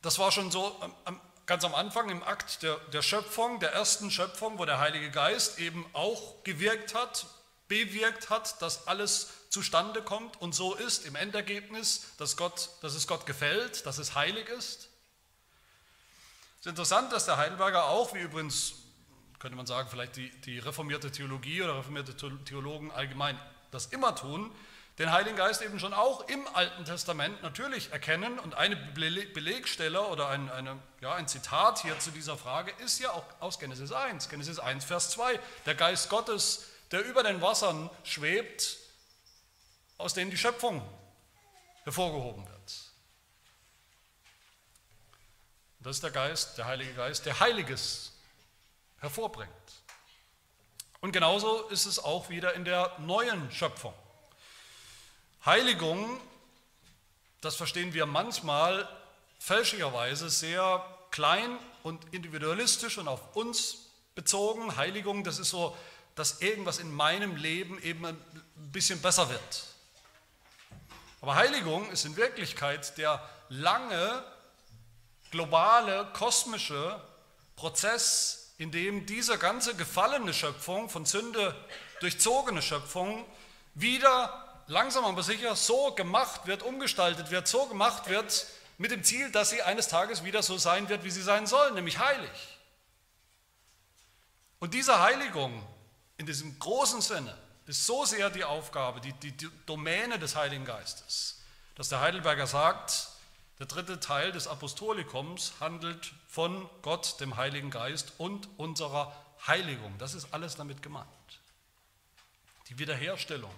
Das 0.01 0.19
war 0.19 0.31
schon 0.31 0.51
so 0.51 0.81
ganz 1.45 1.65
am 1.65 1.75
Anfang 1.75 2.09
im 2.09 2.23
Akt 2.23 2.63
der, 2.63 2.77
der 2.93 3.03
Schöpfung, 3.03 3.59
der 3.59 3.73
ersten 3.73 4.11
Schöpfung, 4.11 4.59
wo 4.59 4.65
der 4.65 4.79
Heilige 4.79 5.11
Geist 5.11 5.59
eben 5.59 5.85
auch 5.93 6.45
gewirkt 6.45 6.95
hat, 6.95 7.27
bewirkt 7.67 8.31
hat, 8.31 8.63
dass 8.63 8.87
alles 8.87 9.31
zustande 9.49 10.03
kommt 10.03 10.41
und 10.41 10.55
so 10.55 10.75
ist 10.75 11.07
im 11.07 11.17
Endergebnis, 11.17 12.07
dass, 12.19 12.37
Gott, 12.37 12.71
dass 12.83 12.95
es 12.95 13.07
Gott 13.07 13.27
gefällt, 13.27 13.87
dass 13.87 13.99
es 13.99 14.15
heilig 14.15 14.49
ist. 14.49 14.89
Es 16.61 16.67
ist 16.67 16.67
interessant, 16.67 17.13
dass 17.13 17.25
der 17.25 17.37
Heidelberger 17.37 17.85
auch, 17.85 18.15
wie 18.15 18.21
übrigens 18.21 18.75
könnte 19.39 19.57
man 19.57 19.67
sagen, 19.67 19.89
vielleicht 19.89 20.17
die, 20.17 20.31
die 20.41 20.59
reformierte 20.59 21.13
Theologie 21.13 21.63
oder 21.63 21.79
reformierte 21.79 22.17
Theologen 22.45 22.91
allgemein 22.91 23.39
das 23.71 23.87
immer 23.87 24.15
tun, 24.15 24.51
den 24.99 25.13
Heiligen 25.13 25.37
Geist 25.37 25.63
eben 25.63 25.79
schon 25.79 25.95
auch 25.95 26.29
im 26.29 26.45
Alten 26.55 26.85
Testament 26.85 27.41
natürlich 27.43 27.93
erkennen. 27.93 28.41
Und 28.41 28.57
eine 28.57 28.75
Belegstelle 28.75 30.03
oder 30.09 30.29
ein, 30.29 30.51
eine, 30.51 30.77
ja, 31.01 31.15
ein 31.15 31.29
Zitat 31.29 31.83
hier 31.83 31.97
zu 32.01 32.11
dieser 32.11 32.37
Frage 32.37 32.73
ist 32.85 32.99
ja 32.99 33.13
auch 33.13 33.25
aus 33.39 33.61
Genesis 33.61 33.93
1, 33.93 34.29
Genesis 34.29 34.59
1, 34.59 34.85
Vers 34.85 35.11
2. 35.11 35.39
Der 35.67 35.77
Geist 35.77 36.11
Gottes, 36.11 36.67
der 36.91 37.05
über 37.05 37.23
den 37.23 37.41
Wassern 37.41 37.91
schwebt, 38.03 38.79
aus 39.99 40.15
denen 40.15 40.31
die 40.31 40.39
Schöpfung 40.39 40.83
hervorgehoben 41.85 42.47
wird. 42.47 42.89
Das 45.81 45.97
ist 45.97 46.03
der 46.03 46.11
Geist, 46.11 46.59
der 46.59 46.67
Heilige 46.67 46.95
Geist, 46.95 47.27
der 47.27 47.39
Heiliges 47.41 48.13
hervorbringt. 48.99 49.51
Und 51.01 51.13
genauso 51.13 51.69
ist 51.69 51.87
es 51.87 51.99
auch 51.99 52.29
wieder 52.29 52.55
in 52.55 52.65
der 52.65 52.97
neuen 52.99 53.51
Schöpfung. 53.53 53.95
Heiligung, 55.45 56.21
das 57.41 57.55
verstehen 57.55 57.95
wir 57.95 58.07
manchmal 58.07 58.89
fälschlicherweise 59.39 60.29
sehr 60.31 60.85
klein 61.11 61.59
und 61.85 62.13
individualistisch 62.13 62.99
und 62.99 63.07
auf 63.07 63.37
uns 63.37 63.91
bezogen. 64.15 64.77
Heiligung, 64.77 65.23
das 65.23 65.39
ist 65.39 65.51
so, 65.51 65.77
dass 66.17 66.41
irgendwas 66.41 66.79
in 66.79 66.93
meinem 66.93 67.37
Leben 67.37 67.81
eben 67.83 68.05
ein 68.05 68.19
bisschen 68.73 69.01
besser 69.01 69.31
wird. 69.31 69.65
Aber 71.21 71.35
Heiligung 71.35 71.91
ist 71.91 72.05
in 72.05 72.17
Wirklichkeit 72.17 72.97
der 72.99 73.21
lange, 73.49 74.25
globale, 75.31 76.07
kosmische 76.13 77.03
Prozess 77.57 78.55
in 78.59 78.71
dem 78.71 79.07
diese 79.07 79.39
ganze 79.39 79.75
gefallene 79.75 80.35
Schöpfung, 80.35 80.89
von 80.89 81.05
Sünde 81.07 81.55
durchzogene 82.01 82.63
Schöpfung, 82.63 83.25
wieder 83.75 84.63
langsam 84.67 85.05
aber 85.05 85.23
sicher 85.23 85.57
so 85.57 85.93
gemacht 85.93 86.47
wird, 86.47 86.63
umgestaltet 86.63 87.31
wird, 87.31 87.49
so 87.49 87.67
gemacht 87.67 88.09
wird, 88.09 88.47
mit 88.77 88.93
dem 88.93 89.03
Ziel, 89.03 89.31
dass 89.33 89.51
sie 89.51 89.63
eines 89.63 89.89
Tages 89.89 90.25
wieder 90.25 90.43
so 90.43 90.57
sein 90.57 90.89
wird, 90.89 91.03
wie 91.03 91.11
sie 91.11 91.23
sein 91.23 91.47
soll, 91.47 91.73
nämlich 91.73 91.99
heilig. 91.99 92.59
Und 94.61 94.75
diese 94.75 95.01
Heiligung 95.01 95.67
in 96.17 96.27
diesem 96.27 96.59
großen 96.59 97.01
Sinne 97.01 97.37
ist 97.69 97.87
so 97.87 98.05
sehr 98.05 98.31
die 98.31 98.45
Aufgabe, 98.45 99.01
die, 99.01 99.13
die, 99.13 99.33
die 99.33 99.51
Domäne 99.67 100.19
des 100.19 100.35
Heiligen 100.37 100.65
Geistes, 100.65 101.43
dass 101.75 101.89
der 101.89 102.01
Heidelberger 102.01 102.47
sagt, 102.47 103.09
der 103.59 103.67
dritte 103.67 104.01
Teil 104.01 104.33
des 104.33 104.47
Apostolikums 104.47 105.53
handelt 105.61 106.13
von 106.29 106.69
Gott, 106.83 107.21
dem 107.21 107.37
Heiligen 107.37 107.71
Geist 107.71 108.13
und 108.19 108.49
unserer 108.57 109.15
Heiligung. 109.47 109.97
Das 109.99 110.15
ist 110.15 110.33
alles 110.33 110.57
damit 110.57 110.83
gemeint. 110.83 111.09
Die 112.69 112.79
Wiederherstellung 112.79 113.55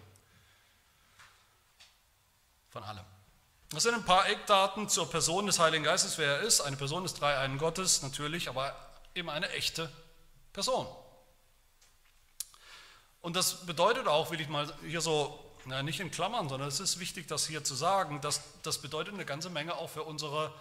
von 2.71 2.83
allem. 2.83 3.05
Das 3.71 3.83
sind 3.83 3.95
ein 3.95 4.05
paar 4.05 4.29
Eckdaten 4.29 4.88
zur 4.88 5.09
Person 5.09 5.47
des 5.47 5.59
Heiligen 5.59 5.85
Geistes, 5.85 6.19
wer 6.19 6.37
er 6.37 6.40
ist. 6.40 6.61
Eine 6.61 6.76
Person 6.76 7.02
des 7.02 7.14
Dreieinen 7.14 7.59
Gottes 7.59 8.02
natürlich, 8.02 8.49
aber 8.49 8.75
eben 9.14 9.31
eine 9.31 9.50
echte 9.50 9.90
Person. 10.52 10.87
Und 13.23 13.37
das 13.37 13.67
bedeutet 13.67 14.09
auch, 14.09 14.31
will 14.31 14.41
ich 14.41 14.49
mal 14.49 14.73
hier 14.83 15.00
so, 15.00 15.39
na, 15.67 15.83
nicht 15.83 16.00
in 16.00 16.11
Klammern, 16.11 16.49
sondern 16.49 16.69
es 16.69 16.81
ist 16.81 17.00
wichtig, 17.00 17.29
das 17.29 17.47
hier 17.47 17.62
zu 17.65 17.75
sagen, 17.75 18.21
dass 18.21 18.41
das 18.62 18.79
bedeutet 18.79 19.15
eine 19.15 19.27
ganze 19.27 19.50
Menge 19.50 19.75
auch 19.75 19.91
für 19.91 20.05
unsere 20.05 20.53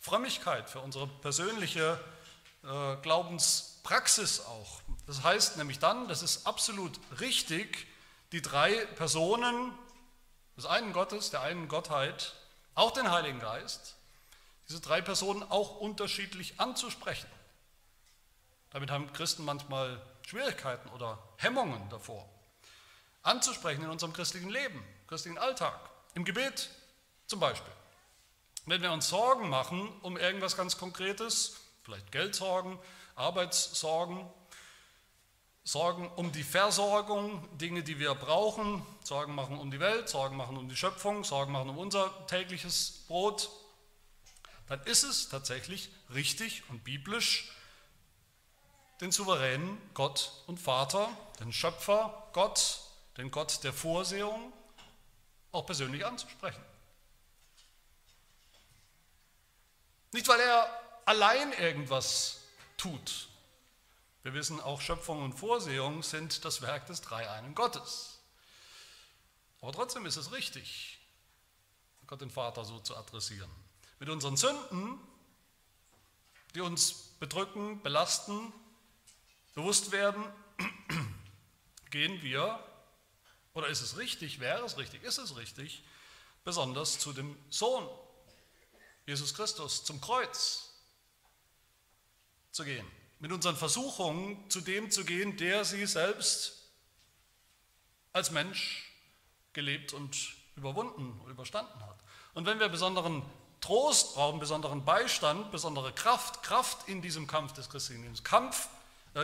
Frömmigkeit, 0.00 0.70
für 0.70 0.80
unsere 0.80 1.06
persönliche 1.06 2.00
äh, 2.64 2.96
Glaubenspraxis 3.02 4.40
auch. 4.40 4.80
Das 5.06 5.22
heißt 5.22 5.56
nämlich 5.58 5.78
dann, 5.78 6.08
das 6.08 6.22
ist 6.22 6.46
absolut 6.46 6.98
richtig, 7.20 7.86
die 8.32 8.42
drei 8.42 8.72
Personen 8.96 9.72
des 10.56 10.66
einen 10.66 10.92
Gottes, 10.92 11.30
der 11.30 11.42
einen 11.42 11.68
Gottheit, 11.68 12.34
auch 12.74 12.90
den 12.90 13.10
Heiligen 13.10 13.40
Geist, 13.40 13.96
diese 14.68 14.80
drei 14.80 15.00
Personen 15.00 15.42
auch 15.42 15.80
unterschiedlich 15.80 16.58
anzusprechen. 16.58 17.28
Damit 18.70 18.90
haben 18.90 19.12
Christen 19.12 19.44
manchmal 19.44 20.00
Schwierigkeiten 20.26 20.88
oder 20.90 21.18
Hemmungen 21.36 21.88
davor. 21.88 22.28
Anzusprechen 23.22 23.84
in 23.84 23.90
unserem 23.90 24.12
christlichen 24.12 24.50
Leben, 24.50 24.84
christlichen 25.06 25.38
Alltag, 25.38 25.78
im 26.14 26.24
Gebet 26.24 26.68
zum 27.28 27.38
Beispiel. 27.40 27.72
Wenn 28.66 28.82
wir 28.82 28.90
uns 28.90 29.08
Sorgen 29.08 29.48
machen 29.48 29.88
um 30.02 30.16
irgendwas 30.16 30.56
ganz 30.56 30.76
Konkretes, 30.76 31.56
vielleicht 31.84 32.10
Geldsorgen, 32.10 32.76
Arbeitssorgen, 33.14 34.28
Sorgen 35.62 36.10
um 36.16 36.32
die 36.32 36.42
Versorgung, 36.42 37.48
Dinge, 37.58 37.84
die 37.84 38.00
wir 38.00 38.14
brauchen, 38.16 38.84
Sorgen 39.04 39.34
machen 39.34 39.58
um 39.58 39.70
die 39.70 39.80
Welt, 39.80 40.08
Sorgen 40.08 40.36
machen 40.36 40.56
um 40.56 40.68
die 40.68 40.76
Schöpfung, 40.76 41.22
Sorgen 41.22 41.52
machen 41.52 41.70
um 41.70 41.78
unser 41.78 42.26
tägliches 42.26 43.04
Brot, 43.06 43.48
dann 44.68 44.82
ist 44.82 45.04
es 45.04 45.28
tatsächlich 45.28 45.88
richtig 46.12 46.64
und 46.68 46.82
biblisch, 46.82 47.52
den 49.00 49.12
souveränen 49.12 49.78
Gott 49.94 50.42
und 50.46 50.58
Vater, 50.58 51.08
den 51.40 51.52
Schöpfer 51.52 52.28
Gott, 52.32 52.80
den 53.16 53.30
Gott 53.30 53.62
der 53.64 53.72
Vorsehung, 53.72 54.52
auch 55.52 55.66
persönlich 55.66 56.04
anzusprechen. 56.04 56.62
Nicht, 60.12 60.28
weil 60.28 60.40
er 60.40 60.68
allein 61.04 61.52
irgendwas 61.52 62.40
tut. 62.76 63.28
Wir 64.22 64.34
wissen, 64.34 64.60
auch 64.60 64.80
Schöpfung 64.80 65.22
und 65.22 65.34
Vorsehung 65.34 66.02
sind 66.02 66.44
das 66.44 66.62
Werk 66.62 66.86
des 66.86 67.00
Dreieinen 67.00 67.54
Gottes. 67.54 68.18
Aber 69.60 69.72
trotzdem 69.72 70.06
ist 70.06 70.16
es 70.16 70.32
richtig, 70.32 70.98
Gott 72.06 72.20
den 72.20 72.30
Vater 72.30 72.64
so 72.64 72.78
zu 72.78 72.96
adressieren. 72.96 73.50
Mit 73.98 74.08
unseren 74.08 74.36
Sünden, 74.36 74.98
die 76.54 76.60
uns 76.60 76.92
bedrücken, 77.18 77.82
belasten, 77.82 78.52
bewusst 79.56 79.90
werden, 79.90 80.22
gehen 81.90 82.22
wir, 82.22 82.62
oder 83.54 83.68
ist 83.68 83.80
es 83.80 83.96
richtig, 83.96 84.38
wäre 84.38 84.64
es 84.64 84.76
richtig, 84.76 85.02
ist 85.02 85.18
es 85.18 85.36
richtig, 85.36 85.82
besonders 86.44 86.98
zu 86.98 87.12
dem 87.12 87.36
Sohn, 87.48 87.88
Jesus 89.06 89.34
Christus, 89.34 89.82
zum 89.82 90.00
Kreuz 90.00 90.74
zu 92.52 92.64
gehen. 92.64 92.86
Mit 93.18 93.32
unseren 93.32 93.56
Versuchungen 93.56 94.48
zu 94.50 94.60
dem 94.60 94.90
zu 94.90 95.04
gehen, 95.04 95.38
der 95.38 95.64
sie 95.64 95.86
selbst 95.86 96.70
als 98.12 98.30
Mensch 98.30 98.92
gelebt 99.54 99.94
und 99.94 100.34
überwunden, 100.56 101.18
überstanden 101.30 101.80
hat. 101.80 101.98
Und 102.34 102.44
wenn 102.44 102.60
wir 102.60 102.68
besonderen 102.68 103.22
Trost 103.62 104.14
brauchen, 104.14 104.38
besonderen 104.38 104.84
Beistand, 104.84 105.50
besondere 105.50 105.94
Kraft, 105.94 106.42
Kraft 106.42 106.88
in 106.88 107.00
diesem 107.00 107.26
Kampf 107.26 107.54
des 107.54 107.70
christlichen 107.70 108.02
Lebens, 108.02 108.22
Kampf 108.22 108.68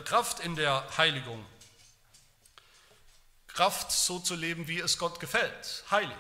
Kraft 0.00 0.40
in 0.40 0.56
der 0.56 0.86
Heiligung. 0.96 1.44
Kraft 3.48 3.92
so 3.92 4.18
zu 4.18 4.34
leben, 4.34 4.66
wie 4.68 4.78
es 4.78 4.96
Gott 4.96 5.20
gefällt, 5.20 5.84
heilig. 5.90 6.16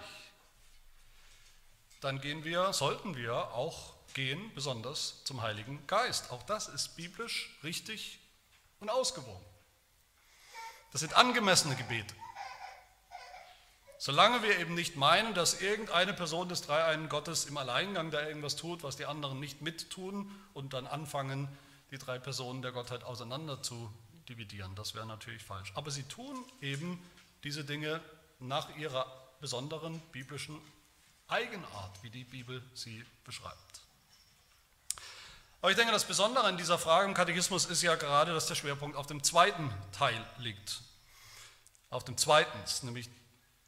Dann 2.02 2.20
gehen 2.20 2.44
wir, 2.44 2.74
sollten 2.74 3.16
wir 3.16 3.34
auch 3.52 3.94
gehen, 4.12 4.52
besonders 4.54 5.24
zum 5.24 5.40
Heiligen 5.40 5.86
Geist. 5.86 6.30
Auch 6.30 6.42
das 6.42 6.68
ist 6.68 6.96
biblisch 6.96 7.56
richtig 7.62 8.18
und 8.80 8.90
ausgewogen. 8.90 9.44
Das 10.90 11.00
sind 11.00 11.14
angemessene 11.14 11.74
Gebete. 11.76 12.14
Solange 13.96 14.42
wir 14.42 14.58
eben 14.58 14.74
nicht 14.74 14.96
meinen, 14.96 15.32
dass 15.32 15.60
irgendeine 15.60 16.12
Person 16.12 16.48
des 16.48 16.62
Dreieinen 16.62 17.08
Gottes 17.08 17.44
im 17.46 17.56
Alleingang 17.56 18.10
da 18.10 18.26
irgendwas 18.26 18.56
tut, 18.56 18.82
was 18.82 18.96
die 18.96 19.06
anderen 19.06 19.38
nicht 19.38 19.62
mittun 19.62 20.30
und 20.54 20.74
dann 20.74 20.88
anfangen, 20.88 21.48
die 21.92 21.98
drei 21.98 22.18
Personen 22.18 22.62
der 22.62 22.72
Gottheit 22.72 23.04
auseinander 23.04 23.62
zu 23.62 23.92
dividieren. 24.28 24.74
Das 24.74 24.94
wäre 24.94 25.06
natürlich 25.06 25.44
falsch. 25.44 25.72
Aber 25.74 25.90
sie 25.90 26.04
tun 26.04 26.44
eben 26.62 26.98
diese 27.44 27.64
Dinge 27.64 28.00
nach 28.40 28.74
ihrer 28.76 29.06
besonderen 29.40 30.00
biblischen 30.10 30.58
Eigenart, 31.28 32.02
wie 32.02 32.10
die 32.10 32.24
Bibel 32.24 32.62
sie 32.74 33.04
beschreibt. 33.24 33.82
Aber 35.60 35.70
ich 35.70 35.76
denke, 35.76 35.92
das 35.92 36.06
Besondere 36.06 36.48
in 36.48 36.56
dieser 36.56 36.78
Frage 36.78 37.06
im 37.06 37.14
Katechismus 37.14 37.66
ist 37.66 37.82
ja 37.82 37.94
gerade, 37.94 38.32
dass 38.32 38.46
der 38.46 38.54
Schwerpunkt 38.54 38.96
auf 38.96 39.06
dem 39.06 39.22
zweiten 39.22 39.70
Teil 39.92 40.24
liegt. 40.38 40.80
Auf 41.90 42.04
dem 42.04 42.16
zweiten, 42.16 42.58
nämlich 42.86 43.10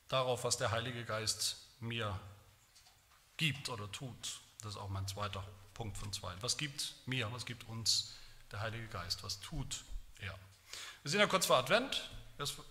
darauf, 0.08 0.44
was 0.44 0.56
der 0.56 0.70
Heilige 0.70 1.04
Geist 1.04 1.56
mir 1.78 2.18
gibt 3.36 3.68
oder 3.68 3.90
tut. 3.92 4.40
Das 4.62 4.72
ist 4.72 4.76
auch 4.78 4.88
mein 4.88 5.06
zweiter 5.06 5.44
Punkt 5.74 5.98
von 5.98 6.12
zwei. 6.12 6.32
Was 6.40 6.56
gibt 6.56 6.94
mir, 7.06 7.30
was 7.32 7.44
gibt 7.44 7.68
uns 7.68 8.14
der 8.52 8.60
Heilige 8.60 8.86
Geist? 8.86 9.22
Was 9.22 9.40
tut 9.40 9.84
er? 10.20 10.34
Wir 11.02 11.10
sind 11.10 11.20
ja 11.20 11.26
kurz 11.26 11.46
vor 11.46 11.56
Advent. 11.56 12.08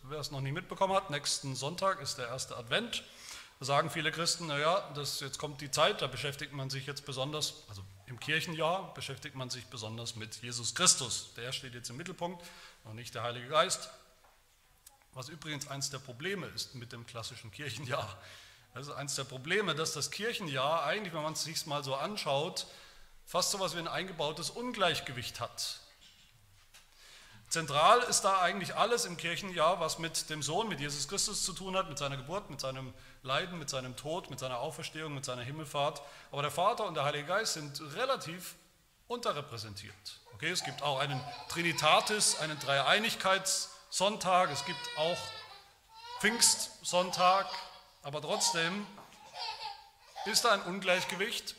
Wer 0.03 0.19
es 0.19 0.31
noch 0.31 0.41
nie 0.41 0.51
mitbekommen 0.51 0.93
hat, 0.93 1.09
nächsten 1.09 1.55
Sonntag 1.55 2.01
ist 2.01 2.17
der 2.17 2.27
erste 2.27 2.57
Advent. 2.57 3.03
Da 3.59 3.65
sagen 3.65 3.89
viele 3.89 4.11
Christen, 4.11 4.47
naja, 4.47 4.91
das, 4.93 5.19
jetzt 5.21 5.37
kommt 5.37 5.61
die 5.61 5.71
Zeit, 5.71 6.01
da 6.01 6.07
beschäftigt 6.07 6.51
man 6.51 6.69
sich 6.69 6.85
jetzt 6.85 7.05
besonders, 7.05 7.63
also 7.69 7.81
im 8.07 8.19
Kirchenjahr 8.19 8.93
beschäftigt 8.93 9.35
man 9.35 9.49
sich 9.49 9.65
besonders 9.67 10.15
mit 10.15 10.41
Jesus 10.41 10.75
Christus. 10.75 11.33
Der 11.37 11.51
steht 11.53 11.73
jetzt 11.73 11.89
im 11.89 11.97
Mittelpunkt 11.97 12.43
und 12.83 12.95
nicht 12.95 13.15
der 13.15 13.23
Heilige 13.23 13.47
Geist. 13.47 13.89
Was 15.13 15.29
übrigens 15.29 15.67
eines 15.67 15.91
der 15.91 15.99
Probleme 15.99 16.47
ist 16.47 16.75
mit 16.75 16.91
dem 16.91 17.05
klassischen 17.05 17.51
Kirchenjahr. 17.51 18.17
Das 18.73 18.87
ist 18.87 18.93
eines 18.93 19.15
der 19.15 19.23
Probleme, 19.23 19.75
dass 19.75 19.93
das 19.93 20.09
Kirchenjahr 20.11 20.83
eigentlich, 20.83 21.13
wenn 21.13 21.21
man 21.21 21.33
es 21.33 21.43
sich 21.43 21.65
mal 21.67 21.83
so 21.83 21.95
anschaut, 21.95 22.65
fast 23.25 23.51
so 23.51 23.57
etwas 23.57 23.75
wie 23.75 23.79
ein 23.79 23.87
eingebautes 23.87 24.49
Ungleichgewicht 24.49 25.39
hat. 25.39 25.79
Zentral 27.53 27.99
ist 27.99 28.21
da 28.21 28.41
eigentlich 28.41 28.75
alles 28.75 29.05
im 29.05 29.15
Kirchenjahr, 29.15 29.79
was 29.79 29.99
mit 29.99 30.29
dem 30.31 30.41
Sohn, 30.41 30.67
mit 30.67 30.79
Jesus 30.79 31.07
Christus 31.07 31.43
zu 31.43 31.53
tun 31.53 31.77
hat, 31.77 31.87
mit 31.87 31.99
seiner 31.99 32.17
Geburt, 32.17 32.49
mit 32.49 32.59
seinem 32.59 32.95
Leiden, 33.21 33.59
mit 33.59 33.69
seinem 33.69 33.95
Tod, 33.95 34.31
mit 34.31 34.39
seiner 34.39 34.57
Auferstehung, 34.57 35.13
mit 35.13 35.23
seiner 35.23 35.43
Himmelfahrt. 35.43 36.01
Aber 36.31 36.41
der 36.41 36.49
Vater 36.49 36.85
und 36.85 36.95
der 36.95 37.03
Heilige 37.03 37.27
Geist 37.27 37.53
sind 37.53 37.79
relativ 37.95 38.55
unterrepräsentiert. 39.07 39.93
Okay, 40.33 40.49
es 40.49 40.63
gibt 40.63 40.81
auch 40.81 40.97
einen 40.97 41.21
Trinitatis, 41.49 42.39
einen 42.39 42.59
Dreieinigkeitssonntag, 42.59 44.49
es 44.49 44.65
gibt 44.65 44.89
auch 44.97 45.17
Pfingstsonntag, 46.21 47.45
aber 48.01 48.19
trotzdem 48.19 48.87
ist 50.25 50.43
da 50.43 50.53
ein 50.53 50.63
Ungleichgewicht 50.63 51.55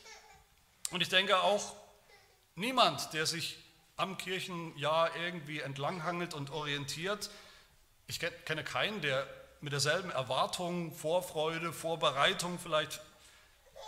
und 0.94 1.00
ich 1.00 1.08
denke 1.08 1.42
auch, 1.42 1.74
niemand, 2.54 3.12
der 3.12 3.26
sich 3.26 3.58
am 3.96 4.16
Kirchenjahr 4.16 5.14
irgendwie 5.16 5.58
entlanghangelt 5.58 6.34
und 6.34 6.50
orientiert, 6.50 7.30
ich 8.06 8.20
kenne 8.20 8.62
keinen, 8.62 9.00
der 9.00 9.26
mit 9.60 9.72
derselben 9.72 10.10
Erwartung, 10.10 10.94
Vorfreude, 10.94 11.72
Vorbereitung 11.72 12.60
vielleicht 12.60 13.00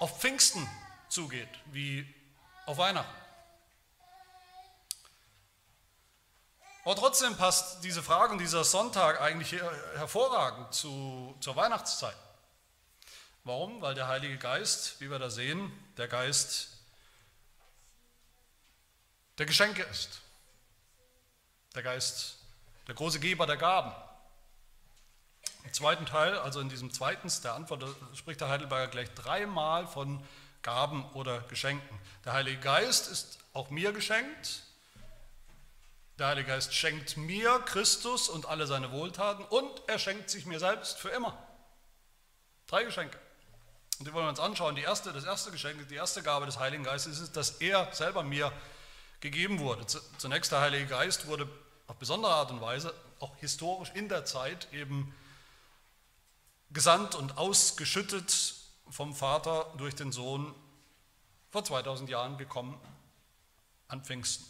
auf 0.01 0.21
Pfingsten 0.21 0.69
zugeht 1.09 1.49
wie 1.67 2.13
auf 2.65 2.79
Weihnachten. 2.79 3.15
Aber 6.85 6.97
trotzdem 6.97 7.37
passt 7.37 7.85
diese 7.85 8.03
Frage 8.03 8.33
und 8.33 8.39
dieser 8.39 8.65
Sonntag 8.65 9.21
eigentlich 9.21 9.53
hervorragend 9.53 10.75
zu, 10.75 11.37
zur 11.41 11.55
Weihnachtszeit. 11.55 12.17
Warum? 13.45 13.81
Weil 13.81 13.95
der 13.95 14.09
Heilige 14.09 14.39
Geist, 14.39 15.01
wie 15.01 15.09
wir 15.09 15.21
da 15.21 15.31
sehen, 15.31 15.73
der 15.97 16.09
Geist 16.09 16.76
der 19.39 19.47
Geschenke 19.47 19.83
ist. 19.85 20.21
Der 21.75 21.83
Geist, 21.83 22.39
der 22.87 22.95
große 22.95 23.21
Geber 23.21 23.47
der 23.47 23.57
Gaben. 23.57 23.93
Im 25.65 25.73
zweiten 25.73 26.07
Teil, 26.07 26.39
also 26.39 26.61
in 26.61 26.69
diesem 26.69 26.93
zweiten 26.93 27.31
der 27.43 27.55
Antwort, 27.55 27.85
spricht 28.15 28.41
der 28.41 28.49
Heidelberger 28.49 28.89
gleich 28.89 29.13
dreimal 29.15 29.87
von 29.87 30.25
Gaben 30.63 31.05
oder 31.13 31.41
Geschenken. 31.43 31.99
Der 32.25 32.33
Heilige 32.33 32.61
Geist 32.61 33.09
ist 33.09 33.39
auch 33.53 33.71
mir 33.71 33.93
geschenkt. 33.93 34.63
Der 36.19 36.29
Heilige 36.29 36.49
Geist 36.49 36.73
schenkt 36.75 37.17
mir 37.17 37.59
Christus 37.67 38.29
und 38.29 38.47
alle 38.47 38.67
seine 38.67 38.91
Wohltaten 38.91 39.45
und 39.45 39.83
er 39.87 39.99
schenkt 39.99 40.31
sich 40.31 40.47
mir 40.47 40.59
selbst 40.59 40.99
für 40.99 41.11
immer. 41.11 41.37
Drei 42.67 42.85
Geschenke. 42.85 43.19
Und 43.99 44.09
die 44.09 44.13
wollen 44.13 44.25
wir 44.25 44.31
uns 44.31 44.41
anschauen. 44.41 44.77
Die 44.77 44.83
erste, 44.83 45.13
das 45.13 45.25
erste 45.25 45.51
Geschenk, 45.51 45.89
die 45.89 45.95
erste 45.95 46.23
Gabe 46.23 46.47
des 46.47 46.59
Heiligen 46.59 46.85
Geistes 46.85 47.19
ist, 47.19 47.37
dass 47.37 47.51
er 47.61 47.93
selber 47.93 48.23
mir 48.23 48.53
gegeben 49.21 49.61
wurde. 49.61 49.87
Zunächst 50.19 50.53
der 50.53 50.61
Heilige 50.61 50.87
Geist 50.87 51.27
wurde 51.27 51.49
auf 51.87 51.97
besondere 51.97 52.33
Art 52.33 52.51
und 52.51 52.61
Weise, 52.61 52.93
auch 53.21 53.37
historisch 53.37 53.91
in 53.95 54.09
der 54.09 54.25
Zeit, 54.25 54.69
eben 54.73 55.15
gesandt 56.71 57.15
und 57.15 57.39
ausgeschüttet 57.39 58.55
vom 58.91 59.15
Vater 59.15 59.73
durch 59.79 59.95
den 59.95 60.13
Sohn 60.13 60.55
vor 61.51 61.65
2000 61.65 62.11
Jahren 62.11 62.37
gekommen 62.39 62.79
an 63.89 64.05
Pfingsten. 64.05 64.45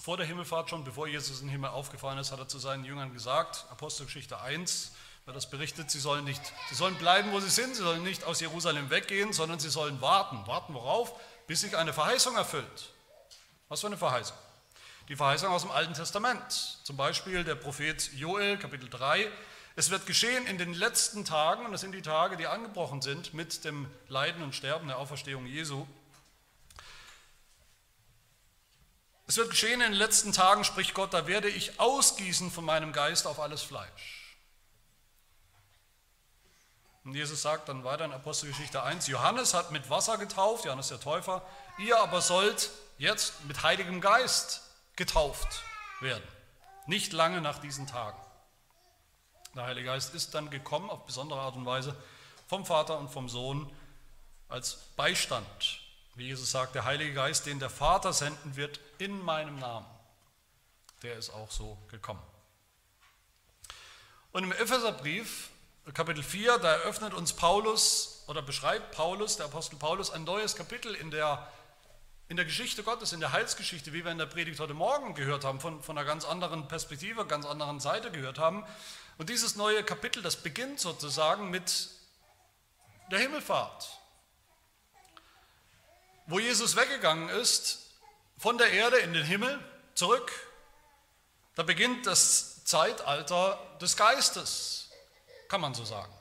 Vor 0.00 0.16
der 0.16 0.26
Himmelfahrt 0.26 0.70
schon, 0.70 0.84
bevor 0.84 1.08
Jesus 1.08 1.40
in 1.40 1.46
den 1.46 1.52
Himmel 1.52 1.70
aufgefahren 1.70 2.18
ist, 2.18 2.30
hat 2.30 2.38
er 2.38 2.48
zu 2.48 2.58
seinen 2.58 2.84
Jüngern 2.84 3.12
gesagt, 3.12 3.66
Apostelgeschichte 3.70 4.40
1, 4.40 4.92
wer 5.24 5.34
das 5.34 5.50
berichtet, 5.50 5.90
sie 5.90 5.98
sollen, 5.98 6.24
nicht, 6.24 6.40
sie 6.68 6.76
sollen 6.76 6.94
bleiben, 6.94 7.32
wo 7.32 7.40
sie 7.40 7.50
sind, 7.50 7.74
sie 7.74 7.82
sollen 7.82 8.04
nicht 8.04 8.22
aus 8.22 8.40
Jerusalem 8.40 8.88
weggehen, 8.90 9.32
sondern 9.32 9.58
sie 9.58 9.68
sollen 9.68 10.00
warten. 10.00 10.46
Warten 10.46 10.74
worauf? 10.74 11.18
Bis 11.48 11.62
sich 11.62 11.76
eine 11.76 11.92
Verheißung 11.92 12.36
erfüllt. 12.36 12.92
Was 13.68 13.80
für 13.80 13.88
eine 13.88 13.96
Verheißung? 13.96 14.36
Die 15.08 15.16
Verheißung 15.16 15.50
aus 15.50 15.62
dem 15.62 15.72
Alten 15.72 15.94
Testament. 15.94 16.78
Zum 16.84 16.96
Beispiel 16.96 17.42
der 17.42 17.56
Prophet 17.56 18.12
Joel, 18.14 18.58
Kapitel 18.58 18.88
3. 18.88 19.28
Es 19.74 19.90
wird 19.90 20.06
geschehen 20.06 20.46
in 20.46 20.56
den 20.56 20.72
letzten 20.72 21.24
Tagen, 21.24 21.66
und 21.66 21.72
das 21.72 21.80
sind 21.80 21.92
die 21.92 22.02
Tage, 22.02 22.36
die 22.36 22.46
angebrochen 22.46 23.02
sind 23.02 23.34
mit 23.34 23.64
dem 23.64 23.90
Leiden 24.08 24.42
und 24.42 24.54
Sterben 24.54 24.86
der 24.86 24.98
Auferstehung 24.98 25.46
Jesu. 25.46 25.86
Es 29.26 29.36
wird 29.36 29.50
geschehen 29.50 29.80
in 29.80 29.90
den 29.90 29.98
letzten 29.98 30.32
Tagen, 30.32 30.62
spricht 30.62 30.94
Gott, 30.94 31.12
da 31.12 31.26
werde 31.26 31.48
ich 31.48 31.80
ausgießen 31.80 32.52
von 32.52 32.64
meinem 32.64 32.92
Geist 32.92 33.26
auf 33.26 33.40
alles 33.40 33.62
Fleisch. 33.62 34.38
Und 37.04 37.14
Jesus 37.14 37.42
sagt 37.42 37.68
dann 37.68 37.82
weiter 37.84 38.04
in 38.04 38.12
Apostelgeschichte 38.12 38.82
1, 38.82 39.08
Johannes 39.08 39.54
hat 39.54 39.72
mit 39.72 39.90
Wasser 39.90 40.18
getauft, 40.18 40.64
Johannes 40.64 40.88
der 40.88 41.00
Täufer, 41.00 41.44
ihr 41.78 41.98
aber 41.98 42.20
sollt 42.20 42.70
jetzt 42.98 43.44
mit 43.44 43.62
Heiligem 43.62 44.00
Geist 44.00 44.62
getauft 44.96 45.62
werden. 46.00 46.26
Nicht 46.86 47.12
lange 47.12 47.40
nach 47.40 47.58
diesen 47.58 47.86
Tagen. 47.86 48.18
Der 49.54 49.64
Heilige 49.64 49.86
Geist 49.86 50.14
ist 50.14 50.34
dann 50.34 50.50
gekommen 50.50 50.90
auf 50.90 51.06
besondere 51.06 51.40
Art 51.40 51.56
und 51.56 51.66
Weise 51.66 51.96
vom 52.46 52.64
Vater 52.64 52.98
und 52.98 53.08
vom 53.08 53.28
Sohn 53.28 53.70
als 54.48 54.76
Beistand. 54.96 55.80
Wie 56.14 56.26
Jesus 56.26 56.50
sagt, 56.50 56.74
der 56.74 56.84
Heilige 56.84 57.14
Geist, 57.14 57.46
den 57.46 57.58
der 57.58 57.70
Vater 57.70 58.12
senden 58.12 58.56
wird 58.56 58.80
in 58.98 59.20
meinem 59.22 59.58
Namen, 59.58 59.86
der 61.02 61.16
ist 61.16 61.30
auch 61.30 61.50
so 61.50 61.76
gekommen. 61.90 62.22
Und 64.32 64.44
im 64.44 64.52
Epheserbrief, 64.52 65.50
Kapitel 65.94 66.22
4, 66.22 66.58
da 66.58 66.72
eröffnet 66.72 67.14
uns 67.14 67.32
Paulus 67.32 68.24
oder 68.26 68.42
beschreibt 68.42 68.92
Paulus, 68.92 69.36
der 69.36 69.46
Apostel 69.46 69.76
Paulus, 69.76 70.10
ein 70.10 70.24
neues 70.24 70.56
Kapitel 70.56 70.94
in 70.94 71.10
der 71.10 71.50
in 72.28 72.36
der 72.36 72.44
Geschichte 72.44 72.82
Gottes, 72.82 73.12
in 73.12 73.20
der 73.20 73.32
Heilsgeschichte, 73.32 73.92
wie 73.92 74.04
wir 74.04 74.10
in 74.10 74.18
der 74.18 74.26
Predigt 74.26 74.58
heute 74.58 74.74
Morgen 74.74 75.14
gehört 75.14 75.44
haben, 75.44 75.60
von, 75.60 75.82
von 75.82 75.96
einer 75.96 76.06
ganz 76.06 76.24
anderen 76.24 76.66
Perspektive, 76.66 77.24
ganz 77.26 77.46
anderen 77.46 77.78
Seite 77.78 78.10
gehört 78.10 78.38
haben. 78.38 78.66
Und 79.16 79.28
dieses 79.30 79.54
neue 79.54 79.84
Kapitel, 79.84 80.22
das 80.22 80.36
beginnt 80.36 80.80
sozusagen 80.80 81.50
mit 81.50 81.88
der 83.12 83.20
Himmelfahrt, 83.20 84.00
wo 86.26 86.40
Jesus 86.40 86.74
weggegangen 86.74 87.28
ist 87.28 87.90
von 88.36 88.58
der 88.58 88.72
Erde 88.72 88.98
in 88.98 89.12
den 89.12 89.24
Himmel 89.24 89.58
zurück. 89.94 90.32
Da 91.54 91.62
beginnt 91.62 92.06
das 92.06 92.64
Zeitalter 92.64 93.58
des 93.80 93.96
Geistes, 93.96 94.90
kann 95.48 95.60
man 95.60 95.74
so 95.74 95.84
sagen, 95.84 96.12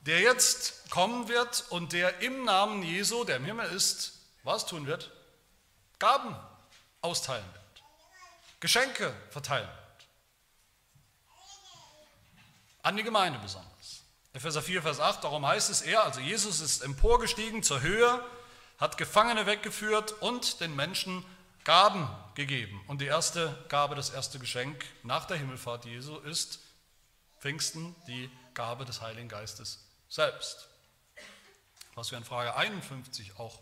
der 0.00 0.20
jetzt 0.20 0.90
kommen 0.90 1.28
wird 1.28 1.64
und 1.70 1.92
der 1.92 2.20
im 2.20 2.44
Namen 2.44 2.82
Jesu, 2.82 3.22
der 3.22 3.36
im 3.36 3.44
Himmel 3.44 3.70
ist, 3.70 4.15
was 4.46 4.64
tun 4.64 4.86
wird? 4.86 5.10
Gaben 5.98 6.34
austeilen 7.02 7.44
wird. 7.52 7.84
Geschenke 8.60 9.14
verteilen 9.30 9.68
wird. 9.68 10.06
An 12.82 12.96
die 12.96 13.02
Gemeinde 13.02 13.38
besonders. 13.40 14.02
Epheser 14.32 14.62
4, 14.62 14.82
Vers 14.82 15.00
8, 15.00 15.24
darum 15.24 15.46
heißt 15.46 15.70
es, 15.70 15.82
er, 15.82 16.04
also 16.04 16.20
Jesus 16.20 16.60
ist 16.60 16.82
emporgestiegen 16.82 17.62
zur 17.62 17.80
Höhe, 17.80 18.24
hat 18.78 18.98
Gefangene 18.98 19.46
weggeführt 19.46 20.12
und 20.20 20.60
den 20.60 20.76
Menschen 20.76 21.24
Gaben 21.64 22.08
gegeben. 22.36 22.80
Und 22.86 23.00
die 23.00 23.06
erste 23.06 23.64
Gabe, 23.68 23.96
das 23.96 24.10
erste 24.10 24.38
Geschenk 24.38 24.84
nach 25.02 25.24
der 25.24 25.36
Himmelfahrt 25.36 25.84
Jesu 25.84 26.18
ist 26.18 26.60
Pfingsten, 27.40 27.96
die 28.06 28.30
Gabe 28.54 28.84
des 28.84 29.00
Heiligen 29.00 29.28
Geistes 29.28 29.84
selbst. 30.08 30.68
Was 31.94 32.10
wir 32.12 32.18
in 32.18 32.24
Frage 32.24 32.54
51 32.54 33.38
auch 33.38 33.58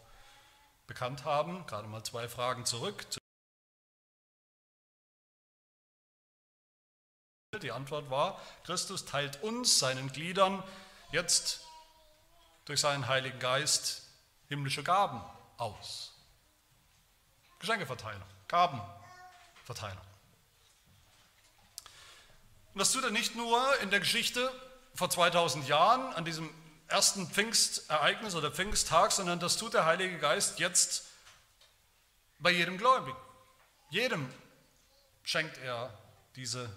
bekannt 0.86 1.24
haben. 1.24 1.66
Gerade 1.66 1.88
mal 1.88 2.02
zwei 2.04 2.28
Fragen 2.28 2.64
zurück. 2.64 3.06
Die 7.62 7.70
Antwort 7.70 8.10
war, 8.10 8.40
Christus 8.64 9.04
teilt 9.04 9.42
uns, 9.42 9.78
seinen 9.78 10.10
Gliedern, 10.10 10.62
jetzt 11.12 11.60
durch 12.64 12.80
seinen 12.80 13.06
Heiligen 13.06 13.38
Geist 13.38 14.08
himmlische 14.48 14.82
Gaben 14.82 15.22
aus. 15.56 16.12
Geschenkeverteilung, 17.60 18.26
Gabenverteilung. 18.48 20.04
Und 22.74 22.80
das 22.80 22.92
tut 22.92 23.04
er 23.04 23.12
nicht 23.12 23.36
nur 23.36 23.80
in 23.80 23.90
der 23.90 24.00
Geschichte 24.00 24.50
vor 24.94 25.08
2000 25.08 25.68
Jahren, 25.68 26.12
an 26.14 26.24
diesem 26.24 26.50
ersten 26.88 27.28
Pfingstereignis 27.28 28.34
oder 28.34 28.50
Pfingsttag, 28.50 29.12
sondern 29.12 29.40
das 29.40 29.56
tut 29.56 29.74
der 29.74 29.84
Heilige 29.86 30.18
Geist 30.18 30.58
jetzt 30.58 31.04
bei 32.38 32.50
jedem 32.50 32.78
Gläubigen. 32.78 33.16
Jedem 33.90 34.32
schenkt 35.22 35.58
er 35.58 35.96
diese 36.36 36.70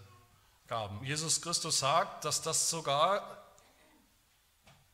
Gaben. 0.67 1.03
Jesus 1.03 1.41
Christus 1.41 1.79
sagt, 1.79 2.25
dass 2.25 2.41
das 2.41 2.69
sogar 2.69 3.43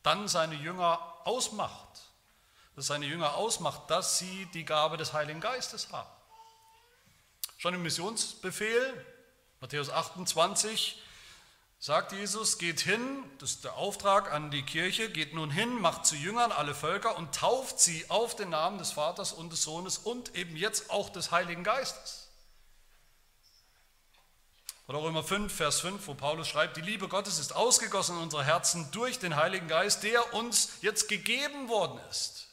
dann 0.03 0.27
seine 0.27 0.55
Jünger 0.55 0.99
ausmacht, 1.25 1.87
dass 2.75 2.87
seine 2.87 3.05
Jünger 3.05 3.35
ausmacht, 3.35 3.89
dass 3.89 4.19
sie 4.19 4.47
die 4.53 4.65
Gabe 4.65 4.97
des 4.97 5.13
Heiligen 5.13 5.39
Geistes 5.39 5.91
haben. 5.91 6.09
Schon 7.57 7.73
im 7.73 7.83
Missionsbefehl, 7.83 9.05
Matthäus 9.61 9.89
28, 9.89 11.01
sagt 11.83 12.13
Jesus, 12.13 12.59
geht 12.59 12.79
hin, 12.79 13.21
das 13.39 13.51
ist 13.51 13.65
der 13.65 13.73
Auftrag 13.73 14.31
an 14.31 14.51
die 14.51 14.63
Kirche, 14.63 15.09
geht 15.09 15.33
nun 15.33 15.51
hin, 15.51 15.81
macht 15.81 16.05
zu 16.05 16.15
Jüngern 16.15 16.53
alle 16.53 16.73
Völker 16.73 17.17
und 17.17 17.35
tauft 17.35 17.77
sie 17.77 18.09
auf 18.09 18.37
den 18.37 18.51
Namen 18.51 18.77
des 18.77 18.93
Vaters 18.93 19.33
und 19.33 19.51
des 19.51 19.63
Sohnes 19.63 19.97
und 19.97 20.33
eben 20.33 20.55
jetzt 20.55 20.91
auch 20.91 21.09
des 21.09 21.31
Heiligen 21.31 21.65
Geistes. 21.65 22.29
Oder 24.87 24.99
Römer 24.99 25.25
5, 25.25 25.53
Vers 25.53 25.81
5, 25.81 26.07
wo 26.07 26.13
Paulus 26.13 26.47
schreibt, 26.47 26.77
die 26.77 26.81
Liebe 26.81 27.09
Gottes 27.09 27.37
ist 27.37 27.53
ausgegossen 27.53 28.15
in 28.15 28.23
unsere 28.23 28.45
Herzen 28.45 28.89
durch 28.91 29.19
den 29.19 29.35
Heiligen 29.35 29.67
Geist, 29.67 30.03
der 30.03 30.33
uns 30.33 30.69
jetzt 30.79 31.09
gegeben 31.09 31.67
worden 31.67 31.99
ist. 32.09 32.47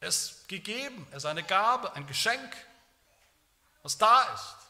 Ist 0.00 0.48
gegeben, 0.48 1.06
er 1.10 1.18
ist 1.18 1.26
eine 1.26 1.42
Gabe, 1.42 1.92
ein 1.92 2.06
Geschenk, 2.06 2.56
was 3.82 3.98
da 3.98 4.22
ist. 4.32 4.63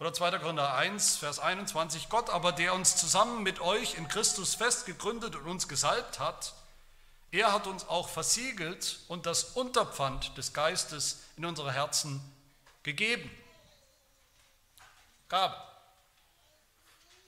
Oder 0.00 0.12
2. 0.12 0.38
Korinther 0.38 0.74
1, 0.74 1.16
Vers 1.16 1.38
21, 1.38 2.08
Gott 2.08 2.28
aber, 2.28 2.50
der 2.50 2.74
uns 2.74 2.96
zusammen 2.96 3.42
mit 3.44 3.60
euch 3.60 3.94
in 3.94 4.08
Christus 4.08 4.56
fest 4.56 4.86
gegründet 4.86 5.36
und 5.36 5.46
uns 5.46 5.68
gesalbt 5.68 6.18
hat, 6.18 6.54
er 7.30 7.52
hat 7.52 7.66
uns 7.66 7.86
auch 7.88 8.08
versiegelt 8.08 9.00
und 9.08 9.26
das 9.26 9.44
Unterpfand 9.44 10.36
des 10.36 10.52
Geistes 10.52 11.22
in 11.36 11.44
unsere 11.44 11.72
Herzen 11.72 12.20
gegeben. 12.82 13.30
Gabe. 15.28 15.56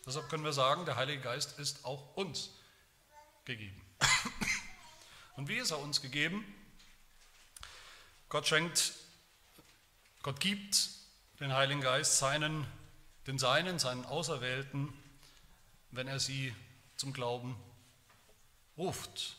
Deshalb 0.04 0.28
können 0.28 0.44
wir 0.44 0.52
sagen, 0.52 0.84
der 0.84 0.96
Heilige 0.96 1.22
Geist 1.22 1.58
ist 1.58 1.84
auch 1.84 2.14
uns 2.16 2.50
gegeben. 3.44 3.80
Und 5.36 5.48
wie 5.48 5.56
ist 5.56 5.70
er 5.70 5.78
uns 5.78 6.00
gegeben? 6.00 6.44
Gott 8.28 8.46
schenkt, 8.46 8.92
Gott 10.22 10.40
gibt 10.40 10.95
den 11.40 11.52
Heiligen 11.52 11.80
Geist 11.80 12.18
seinen, 12.18 12.66
den 13.26 13.38
Seinen, 13.38 13.78
seinen 13.78 14.04
Auserwählten, 14.06 14.92
wenn 15.90 16.08
er 16.08 16.18
sie 16.18 16.54
zum 16.96 17.12
Glauben 17.12 17.56
ruft 18.78 19.36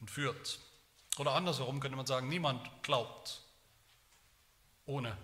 und 0.00 0.10
führt. 0.10 0.58
Oder 1.18 1.32
andersherum 1.32 1.80
könnte 1.80 1.96
man 1.96 2.06
sagen, 2.06 2.28
niemand 2.28 2.68
glaubt 2.82 3.40
ohne 4.86 5.16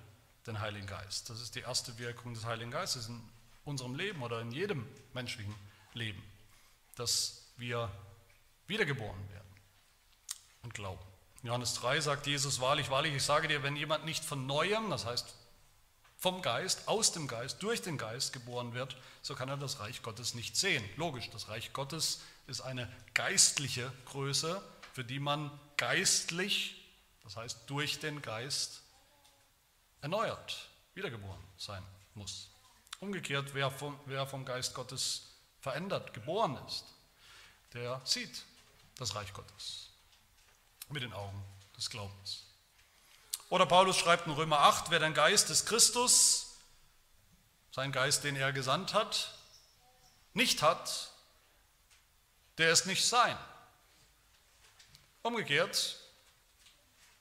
den 0.46 0.61
Heiligen 0.61 0.87
Geist. 0.87 1.31
Das 1.31 1.40
ist 1.40 1.55
die 1.55 1.61
erste 1.61 1.99
Wirkung 1.99 2.35
des 2.35 2.44
Heiligen 2.44 2.70
Geistes 2.70 3.09
in 3.09 3.20
unserem 3.64 3.94
Leben 3.94 4.23
oder 4.23 4.40
in 4.40 4.53
jedem 4.53 4.87
menschlichen 5.12 5.55
Leben, 5.94 6.23
dass 6.96 7.53
wir 7.57 7.90
wiedergeboren 8.66 9.29
werden 9.31 9.49
und 10.62 10.75
glauben. 10.75 11.03
Johannes 11.42 11.75
3 11.75 12.01
sagt 12.01 12.27
Jesus, 12.27 12.61
wahrlich, 12.61 12.90
wahrlich, 12.90 13.14
ich 13.14 13.23
sage 13.23 13.49
dir, 13.49 13.62
wenn 13.62 13.77
jemand 13.77 14.05
nicht 14.05 14.25
von 14.25 14.46
neuem, 14.46 14.90
das 14.90 15.07
heißt 15.07 15.35
vom 16.20 16.42
Geist, 16.42 16.87
aus 16.87 17.12
dem 17.12 17.26
Geist, 17.26 17.62
durch 17.62 17.80
den 17.80 17.96
Geist 17.96 18.35
geboren 18.35 18.74
wird, 18.74 18.94
so 19.22 19.35
kann 19.35 19.48
er 19.48 19.56
das 19.56 19.80
Reich 19.80 20.02
Gottes 20.02 20.35
nicht 20.35 20.54
sehen. 20.54 20.85
Logisch, 20.96 21.30
das 21.30 21.48
Reich 21.48 21.72
Gottes 21.72 22.20
ist 22.46 22.61
eine 22.61 22.92
geistliche 23.14 23.90
Größe, 24.04 24.62
für 24.92 25.02
die 25.02 25.18
man 25.18 25.50
geistlich, 25.78 26.76
das 27.24 27.37
heißt 27.37 27.61
durch 27.68 28.00
den 28.00 28.20
Geist, 28.20 28.83
erneuert, 30.02 30.68
wiedergeboren 30.94 31.42
sein 31.56 31.83
muss. 32.14 32.50
Umgekehrt, 33.00 33.54
wer 33.54 33.70
vom, 33.70 33.98
wer 34.04 34.26
vom 34.26 34.44
Geist 34.44 34.74
Gottes 34.74 35.22
verändert, 35.61 36.12
geboren 36.12 36.59
ist, 36.66 36.85
der 37.72 37.98
sieht 38.04 38.44
das 38.96 39.14
Reich 39.14 39.33
Gottes 39.33 39.88
mit 40.90 41.02
den 41.02 41.14
Augen 41.14 41.42
des 41.76 41.88
Glaubens. 41.88 42.49
Oder 43.50 43.66
Paulus 43.66 43.98
schreibt 43.98 44.26
in 44.26 44.32
Römer 44.32 44.60
8, 44.60 44.90
wer 44.90 45.00
den 45.00 45.12
Geist 45.12 45.50
des 45.50 45.66
Christus, 45.66 46.56
sein 47.72 47.90
Geist, 47.90 48.22
den 48.22 48.36
er 48.36 48.52
gesandt 48.52 48.94
hat, 48.94 49.34
nicht 50.34 50.62
hat, 50.62 51.10
der 52.58 52.70
ist 52.70 52.86
nicht 52.86 53.04
sein. 53.04 53.36
Umgekehrt, 55.22 55.98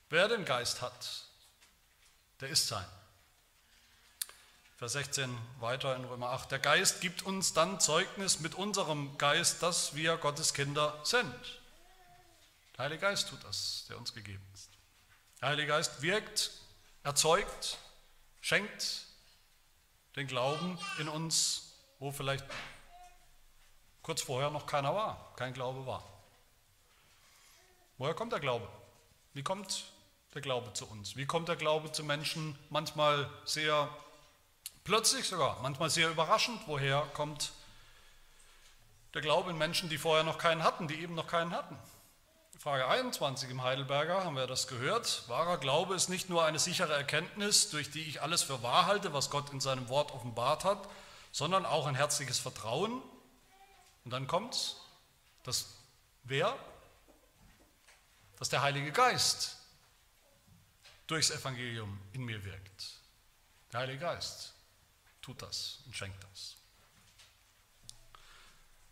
wer 0.08 0.28
den 0.28 0.44
Geist 0.44 0.80
hat, 0.80 1.24
der 2.40 2.48
ist 2.48 2.68
sein. 2.68 2.86
Vers 4.78 4.92
16 4.92 5.36
weiter 5.58 5.96
in 5.96 6.04
Römer 6.04 6.30
8. 6.30 6.52
Der 6.52 6.60
Geist 6.60 7.00
gibt 7.00 7.22
uns 7.22 7.54
dann 7.54 7.80
Zeugnis 7.80 8.38
mit 8.38 8.54
unserem 8.54 9.18
Geist, 9.18 9.62
dass 9.64 9.96
wir 9.96 10.16
Gottes 10.16 10.54
Kinder 10.54 10.98
sind. 11.04 11.60
Der 12.76 12.84
Heilige 12.84 13.00
Geist 13.00 13.28
tut 13.28 13.42
das, 13.42 13.86
der 13.88 13.98
uns 13.98 14.14
gegeben 14.14 14.46
ist. 14.54 14.69
Der 15.40 15.48
Heilige 15.48 15.68
Geist 15.68 16.02
wirkt, 16.02 16.50
erzeugt, 17.02 17.78
schenkt 18.42 19.06
den 20.16 20.26
Glauben 20.26 20.78
in 20.98 21.08
uns, 21.08 21.76
wo 21.98 22.12
vielleicht 22.12 22.44
kurz 24.02 24.20
vorher 24.20 24.50
noch 24.50 24.66
keiner 24.66 24.94
war, 24.94 25.32
kein 25.36 25.54
Glaube 25.54 25.86
war. 25.86 26.04
Woher 27.96 28.12
kommt 28.12 28.32
der 28.32 28.40
Glaube? 28.40 28.68
Wie 29.32 29.42
kommt 29.42 29.84
der 30.34 30.42
Glaube 30.42 30.74
zu 30.74 30.86
uns? 30.86 31.16
Wie 31.16 31.24
kommt 31.24 31.48
der 31.48 31.56
Glaube 31.56 31.90
zu 31.90 32.04
Menschen 32.04 32.58
manchmal 32.68 33.30
sehr 33.46 33.88
plötzlich 34.84 35.26
sogar, 35.26 35.58
manchmal 35.62 35.88
sehr 35.88 36.10
überraschend? 36.10 36.60
Woher 36.66 37.00
kommt 37.14 37.52
der 39.14 39.22
Glaube 39.22 39.50
in 39.50 39.56
Menschen, 39.56 39.88
die 39.88 39.96
vorher 39.96 40.24
noch 40.24 40.36
keinen 40.36 40.62
hatten, 40.62 40.86
die 40.86 41.00
eben 41.00 41.14
noch 41.14 41.26
keinen 41.26 41.52
hatten? 41.52 41.78
Frage 42.60 42.86
21 42.86 43.48
im 43.48 43.62
Heidelberger 43.62 44.22
haben 44.22 44.36
wir 44.36 44.46
das 44.46 44.66
gehört. 44.66 45.26
Wahrer 45.28 45.56
Glaube 45.56 45.94
ist 45.94 46.10
nicht 46.10 46.28
nur 46.28 46.44
eine 46.44 46.58
sichere 46.58 46.92
Erkenntnis, 46.92 47.70
durch 47.70 47.90
die 47.90 48.02
ich 48.02 48.20
alles 48.20 48.42
für 48.42 48.62
wahr 48.62 48.84
halte, 48.84 49.14
was 49.14 49.30
Gott 49.30 49.48
in 49.50 49.60
seinem 49.60 49.88
Wort 49.88 50.12
offenbart 50.12 50.64
hat, 50.64 50.86
sondern 51.32 51.64
auch 51.64 51.86
ein 51.86 51.94
herzliches 51.94 52.38
Vertrauen. 52.38 53.00
Und 54.04 54.10
dann 54.10 54.26
kommt 54.26 54.76
das 55.42 55.68
Wer? 56.24 56.54
Dass 58.38 58.50
der 58.50 58.60
Heilige 58.60 58.92
Geist 58.92 59.56
durchs 61.06 61.30
Evangelium 61.30 61.98
in 62.12 62.24
mir 62.26 62.44
wirkt. 62.44 62.98
Der 63.72 63.80
Heilige 63.80 64.00
Geist 64.00 64.52
tut 65.22 65.40
das 65.40 65.78
und 65.86 65.96
schenkt 65.96 66.22
das. 66.30 66.56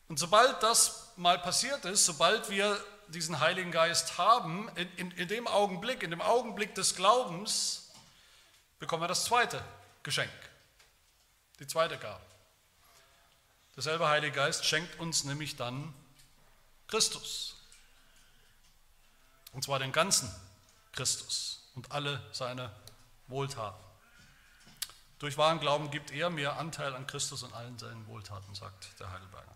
Und 0.09 0.19
sobald 0.19 0.63
das 0.63 1.13
mal 1.17 1.39
passiert 1.39 1.85
ist, 1.85 2.07
sobald 2.07 2.49
wir 2.49 2.83
diesen 3.09 3.41
Heiligen 3.41 3.71
Geist 3.71 4.19
haben, 4.19 4.69
in, 4.77 4.91
in, 4.97 5.11
in 5.13 5.29
dem 5.29 5.47
Augenblick, 5.47 6.03
in 6.03 6.11
dem 6.11 6.21
Augenblick 6.21 6.75
des 6.75 6.95
Glaubens, 6.95 7.91
bekommen 8.79 9.03
wir 9.03 9.09
das 9.09 9.25
zweite 9.25 9.63
Geschenk, 10.03 10.31
die 11.59 11.67
zweite 11.67 11.99
Gabe. 11.99 12.25
Derselbe 13.77 14.09
Heilige 14.09 14.35
Geist 14.35 14.65
schenkt 14.65 14.99
uns 14.99 15.25
nämlich 15.25 15.57
dann 15.57 15.95
Christus. 16.89 17.57
Und 19.53 19.63
zwar 19.63 19.79
den 19.79 19.93
ganzen 19.93 20.33
Christus 20.93 21.71
und 21.75 21.93
alle 21.93 22.21
seine 22.33 22.75
Wohltaten. 23.29 23.85
Durch 25.19 25.37
wahren 25.37 25.61
Glauben 25.61 25.91
gibt 25.91 26.11
er 26.13 26.31
mir 26.31 26.57
Anteil 26.57 26.95
an 26.95 27.07
Christus 27.07 27.43
und 27.43 27.53
allen 27.53 27.79
seinen 27.79 28.07
Wohltaten, 28.07 28.55
sagt 28.55 28.99
der 29.01 29.11
Heidelberger. 29.11 29.48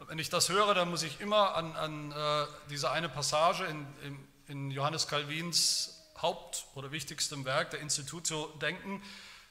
Wenn 0.00 0.18
ich 0.18 0.28
das 0.28 0.48
höre, 0.48 0.74
dann 0.74 0.90
muss 0.90 1.02
ich 1.02 1.20
immer 1.20 1.54
an, 1.54 1.76
an 1.76 2.12
äh, 2.12 2.46
diese 2.70 2.90
eine 2.90 3.08
Passage 3.08 3.64
in, 3.64 3.86
in, 4.02 4.28
in 4.48 4.70
Johannes 4.70 5.08
Calvins 5.08 6.02
Haupt- 6.20 6.66
oder 6.74 6.90
wichtigstem 6.90 7.44
Werk, 7.44 7.70
der 7.70 7.80
Institutio, 7.80 8.46
denken. 8.60 9.02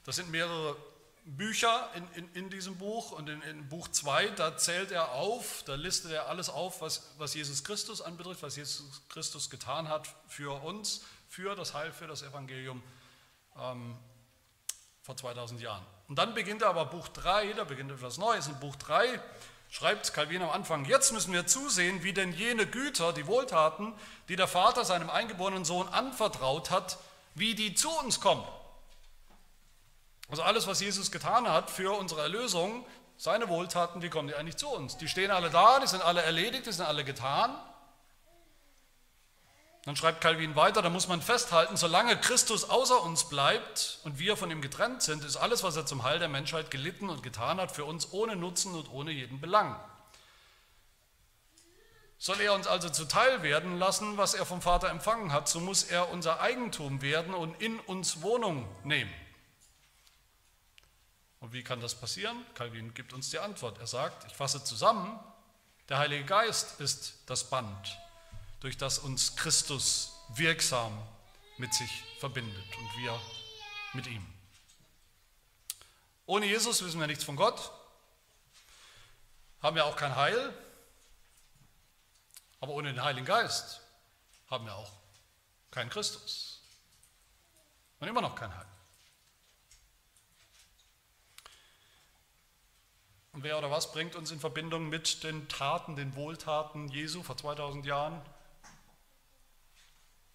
Das 0.04 0.16
sind 0.16 0.30
mehrere 0.30 0.76
Bücher 1.24 1.88
in, 1.94 2.08
in, 2.12 2.32
in 2.34 2.50
diesem 2.50 2.76
Buch 2.76 3.12
und 3.12 3.28
in, 3.28 3.40
in 3.42 3.68
Buch 3.68 3.88
2, 3.88 4.28
da 4.30 4.56
zählt 4.56 4.92
er 4.92 5.12
auf, 5.12 5.62
da 5.64 5.74
listet 5.74 6.12
er 6.12 6.28
alles 6.28 6.50
auf, 6.50 6.82
was, 6.82 7.14
was 7.16 7.34
Jesus 7.34 7.64
Christus 7.64 8.02
anbetrifft, 8.02 8.42
was 8.42 8.56
Jesus 8.56 9.02
Christus 9.08 9.48
getan 9.48 9.88
hat 9.88 10.06
für 10.28 10.62
uns, 10.62 11.02
für 11.28 11.54
das 11.56 11.72
Heil, 11.72 11.92
für 11.92 12.06
das 12.06 12.22
Evangelium 12.22 12.82
ähm, 13.58 13.96
vor 15.00 15.16
2000 15.16 15.62
Jahren. 15.62 15.84
Und 16.08 16.18
dann 16.18 16.34
beginnt 16.34 16.60
er 16.60 16.68
aber 16.68 16.84
Buch 16.84 17.08
3, 17.08 17.54
da 17.54 17.64
beginnt 17.64 17.90
etwas 17.90 18.18
Neues. 18.18 18.46
In 18.46 18.60
Buch 18.60 18.76
3 18.76 19.18
schreibt 19.70 20.12
Calvin 20.14 20.42
am 20.42 20.50
Anfang, 20.50 20.84
jetzt 20.84 21.12
müssen 21.12 21.32
wir 21.32 21.46
zusehen, 21.46 22.02
wie 22.02 22.12
denn 22.12 22.32
jene 22.32 22.66
Güter, 22.66 23.12
die 23.12 23.26
Wohltaten, 23.26 23.92
die 24.28 24.36
der 24.36 24.48
Vater 24.48 24.84
seinem 24.84 25.10
eingeborenen 25.10 25.64
Sohn 25.64 25.88
anvertraut 25.88 26.70
hat, 26.70 26.98
wie 27.34 27.54
die 27.54 27.74
zu 27.74 27.90
uns 27.98 28.20
kommen. 28.20 28.46
Also 30.30 30.42
alles, 30.42 30.66
was 30.66 30.80
Jesus 30.80 31.10
getan 31.10 31.48
hat 31.48 31.70
für 31.70 31.96
unsere 31.98 32.22
Erlösung, 32.22 32.86
seine 33.16 33.48
Wohltaten, 33.48 34.00
die 34.00 34.10
kommen 34.10 34.28
die 34.28 34.34
eigentlich 34.34 34.56
zu 34.56 34.68
uns. 34.68 34.96
Die 34.96 35.08
stehen 35.08 35.30
alle 35.30 35.50
da, 35.50 35.80
die 35.80 35.86
sind 35.86 36.02
alle 36.02 36.22
erledigt, 36.22 36.66
die 36.66 36.72
sind 36.72 36.86
alle 36.86 37.04
getan. 37.04 37.54
Dann 39.84 39.96
schreibt 39.96 40.22
Calvin 40.22 40.56
weiter, 40.56 40.80
da 40.80 40.88
muss 40.88 41.08
man 41.08 41.20
festhalten, 41.20 41.76
solange 41.76 42.18
Christus 42.18 42.70
außer 42.70 43.02
uns 43.02 43.28
bleibt 43.28 43.98
und 44.04 44.18
wir 44.18 44.36
von 44.36 44.50
ihm 44.50 44.62
getrennt 44.62 45.02
sind, 45.02 45.24
ist 45.24 45.36
alles, 45.36 45.62
was 45.62 45.76
er 45.76 45.84
zum 45.84 46.04
Heil 46.04 46.18
der 46.18 46.28
Menschheit 46.28 46.70
gelitten 46.70 47.10
und 47.10 47.22
getan 47.22 47.60
hat, 47.60 47.70
für 47.70 47.84
uns 47.84 48.12
ohne 48.12 48.34
Nutzen 48.34 48.74
und 48.74 48.90
ohne 48.90 49.10
jeden 49.10 49.42
Belang. 49.42 49.78
Soll 52.16 52.40
er 52.40 52.54
uns 52.54 52.66
also 52.66 52.88
zuteil 52.88 53.42
werden 53.42 53.78
lassen, 53.78 54.16
was 54.16 54.32
er 54.32 54.46
vom 54.46 54.62
Vater 54.62 54.88
empfangen 54.88 55.32
hat, 55.32 55.50
so 55.50 55.60
muss 55.60 55.82
er 55.82 56.10
unser 56.10 56.40
Eigentum 56.40 57.02
werden 57.02 57.34
und 57.34 57.60
in 57.60 57.78
uns 57.80 58.22
Wohnung 58.22 58.66
nehmen. 58.84 59.12
Und 61.40 61.52
wie 61.52 61.62
kann 61.62 61.82
das 61.82 61.94
passieren? 61.94 62.42
Calvin 62.54 62.94
gibt 62.94 63.12
uns 63.12 63.28
die 63.28 63.38
Antwort. 63.38 63.78
Er 63.78 63.86
sagt, 63.86 64.24
ich 64.26 64.32
fasse 64.32 64.64
zusammen, 64.64 65.20
der 65.90 65.98
Heilige 65.98 66.24
Geist 66.24 66.80
ist 66.80 67.18
das 67.26 67.50
Band, 67.50 67.98
durch 68.64 68.78
das 68.78 68.98
uns 68.98 69.36
Christus 69.36 70.10
wirksam 70.30 70.90
mit 71.58 71.74
sich 71.74 72.02
verbindet 72.18 72.64
und 72.78 72.96
wir 72.96 73.20
mit 73.92 74.06
ihm. 74.06 74.26
Ohne 76.24 76.46
Jesus 76.46 76.82
wissen 76.82 76.98
wir 76.98 77.06
nichts 77.06 77.24
von 77.24 77.36
Gott, 77.36 77.70
haben 79.60 79.76
wir 79.76 79.84
auch 79.84 79.96
kein 79.96 80.16
Heil, 80.16 80.54
aber 82.58 82.72
ohne 82.72 82.90
den 82.90 83.02
Heiligen 83.02 83.26
Geist 83.26 83.82
haben 84.48 84.64
wir 84.64 84.74
auch 84.74 84.92
keinen 85.70 85.90
Christus 85.90 86.62
und 88.00 88.08
immer 88.08 88.22
noch 88.22 88.34
kein 88.34 88.56
Heil. 88.56 88.66
Und 93.32 93.42
wer 93.42 93.58
oder 93.58 93.70
was 93.70 93.92
bringt 93.92 94.16
uns 94.16 94.30
in 94.30 94.40
Verbindung 94.40 94.88
mit 94.88 95.22
den 95.22 95.50
Taten, 95.50 95.96
den 95.96 96.16
Wohltaten 96.16 96.88
Jesu 96.88 97.22
vor 97.22 97.36
2000 97.36 97.84
Jahren? 97.84 98.22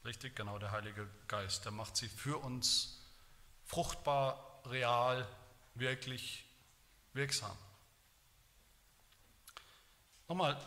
Richtig, 0.09 0.35
genau, 0.35 0.57
der 0.57 0.71
Heilige 0.71 1.07
Geist, 1.27 1.65
der 1.65 1.71
macht 1.71 1.95
sie 1.95 2.09
für 2.09 2.39
uns 2.39 2.99
fruchtbar, 3.63 4.59
real, 4.65 5.27
wirklich 5.75 6.45
wirksam. 7.13 7.55
Nochmal, 10.27 10.59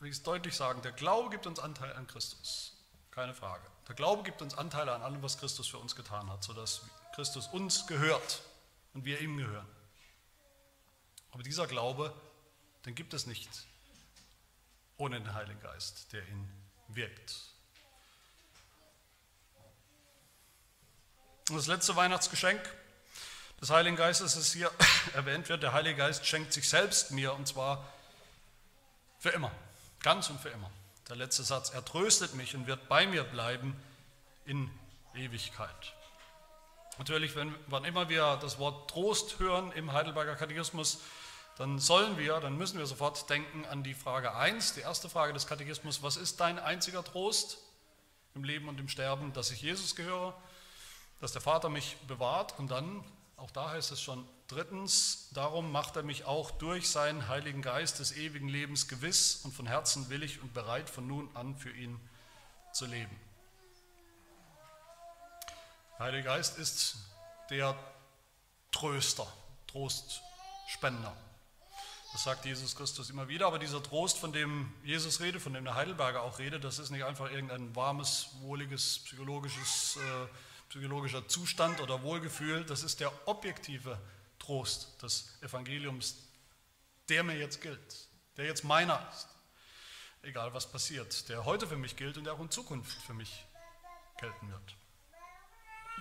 will 0.00 0.10
ich 0.10 0.16
es 0.16 0.24
deutlich 0.24 0.56
sagen, 0.56 0.82
der 0.82 0.90
Glaube 0.90 1.30
gibt 1.30 1.46
uns 1.46 1.60
Anteil 1.60 1.92
an 1.92 2.08
Christus. 2.08 2.76
keine 3.12 3.34
Frage. 3.34 3.62
Der 3.86 3.94
Glaube 3.94 4.24
gibt 4.24 4.42
uns 4.42 4.58
Anteile 4.58 4.92
an 4.92 5.02
allem, 5.02 5.22
was 5.22 5.38
Christus 5.38 5.68
für 5.68 5.78
uns 5.78 5.94
getan 5.94 6.28
hat, 6.28 6.42
sodass 6.42 6.82
Christus 7.14 7.46
uns 7.46 7.86
gehört 7.86 8.42
und 8.94 9.04
wir 9.04 9.20
ihm 9.20 9.36
gehören. 9.36 9.68
Aber 11.30 11.44
dieser 11.44 11.68
Glaube, 11.68 12.12
den 12.84 12.96
gibt 12.96 13.14
es 13.14 13.26
nicht 13.26 13.48
ohne 14.96 15.20
den 15.20 15.34
Heiligen 15.34 15.60
Geist, 15.60 16.12
der 16.12 16.26
ihn 16.26 16.50
wirkt. 16.88 17.51
Das 21.56 21.66
letzte 21.66 21.96
Weihnachtsgeschenk 21.96 22.60
des 23.60 23.70
Heiligen 23.70 23.96
Geistes 23.96 24.36
ist 24.36 24.52
hier 24.52 24.70
erwähnt 25.14 25.48
wird. 25.48 25.62
Der 25.62 25.72
Heilige 25.72 25.96
Geist 25.96 26.26
schenkt 26.26 26.52
sich 26.52 26.68
selbst 26.68 27.10
mir 27.10 27.34
und 27.34 27.46
zwar 27.46 27.84
für 29.18 29.30
immer, 29.30 29.52
ganz 30.02 30.30
und 30.30 30.40
für 30.40 30.48
immer. 30.48 30.70
Der 31.08 31.16
letzte 31.16 31.42
Satz, 31.42 31.70
er 31.70 31.84
tröstet 31.84 32.34
mich 32.34 32.54
und 32.54 32.66
wird 32.66 32.88
bei 32.88 33.06
mir 33.06 33.24
bleiben 33.24 33.76
in 34.46 34.70
Ewigkeit. 35.14 35.94
Natürlich, 36.98 37.34
wenn, 37.36 37.54
wann 37.68 37.84
immer 37.84 38.08
wir 38.08 38.36
das 38.40 38.58
Wort 38.58 38.90
Trost 38.90 39.38
hören 39.38 39.72
im 39.72 39.92
Heidelberger 39.92 40.36
Katechismus, 40.36 40.98
dann 41.58 41.78
sollen 41.78 42.18
wir, 42.18 42.40
dann 42.40 42.56
müssen 42.56 42.78
wir 42.78 42.86
sofort 42.86 43.28
denken 43.28 43.64
an 43.66 43.82
die 43.82 43.94
Frage 43.94 44.34
1, 44.34 44.74
die 44.74 44.80
erste 44.80 45.08
Frage 45.08 45.32
des 45.32 45.46
Katechismus, 45.46 46.02
was 46.02 46.16
ist 46.16 46.40
dein 46.40 46.58
einziger 46.58 47.04
Trost 47.04 47.58
im 48.34 48.44
Leben 48.44 48.68
und 48.68 48.80
im 48.80 48.88
Sterben, 48.88 49.32
dass 49.32 49.50
ich 49.50 49.62
Jesus 49.62 49.94
gehöre, 49.94 50.34
dass 51.22 51.30
der 51.30 51.40
Vater 51.40 51.68
mich 51.68 51.96
bewahrt 52.08 52.58
und 52.58 52.72
dann, 52.72 53.04
auch 53.36 53.52
da 53.52 53.70
heißt 53.70 53.92
es 53.92 54.02
schon 54.02 54.28
drittens, 54.48 55.28
darum 55.30 55.70
macht 55.70 55.94
er 55.94 56.02
mich 56.02 56.24
auch 56.24 56.50
durch 56.50 56.90
seinen 56.90 57.28
Heiligen 57.28 57.62
Geist 57.62 58.00
des 58.00 58.16
ewigen 58.16 58.48
Lebens 58.48 58.88
gewiss 58.88 59.36
und 59.44 59.54
von 59.54 59.66
Herzen 59.66 60.10
willig 60.10 60.42
und 60.42 60.52
bereit 60.52 60.90
von 60.90 61.06
nun 61.06 61.30
an 61.36 61.56
für 61.56 61.70
ihn 61.70 62.00
zu 62.72 62.86
leben. 62.86 63.16
Der 65.96 66.06
Heilige 66.06 66.24
Geist 66.24 66.58
ist 66.58 66.96
der 67.50 67.78
Tröster, 68.72 69.32
Trostspender. 69.68 71.16
Das 72.12 72.24
sagt 72.24 72.46
Jesus 72.46 72.74
Christus 72.74 73.10
immer 73.10 73.28
wieder, 73.28 73.46
aber 73.46 73.60
dieser 73.60 73.80
Trost, 73.80 74.18
von 74.18 74.32
dem 74.32 74.72
Jesus 74.82 75.20
redet, 75.20 75.40
von 75.40 75.54
dem 75.54 75.64
der 75.64 75.76
Heidelberger 75.76 76.22
auch 76.22 76.40
redet, 76.40 76.64
das 76.64 76.80
ist 76.80 76.90
nicht 76.90 77.04
einfach 77.04 77.30
irgendein 77.30 77.76
warmes, 77.76 78.30
wohliges, 78.40 79.04
psychologisches, 79.04 79.98
äh, 79.98 80.26
psychologischer 80.72 81.28
Zustand 81.28 81.82
oder 81.82 82.02
Wohlgefühl, 82.02 82.64
das 82.64 82.82
ist 82.82 82.98
der 82.98 83.12
objektive 83.28 83.98
Trost 84.38 85.02
des 85.02 85.36
Evangeliums, 85.42 86.16
der 87.10 87.22
mir 87.22 87.36
jetzt 87.36 87.60
gilt, 87.60 88.08
der 88.38 88.46
jetzt 88.46 88.64
meiner 88.64 89.06
ist, 89.12 89.28
egal 90.22 90.54
was 90.54 90.66
passiert, 90.66 91.28
der 91.28 91.44
heute 91.44 91.66
für 91.66 91.76
mich 91.76 91.94
gilt 91.96 92.16
und 92.16 92.24
der 92.24 92.32
auch 92.32 92.40
in 92.40 92.50
Zukunft 92.50 92.96
für 93.02 93.12
mich 93.12 93.44
gelten 94.18 94.50
wird. 94.50 94.76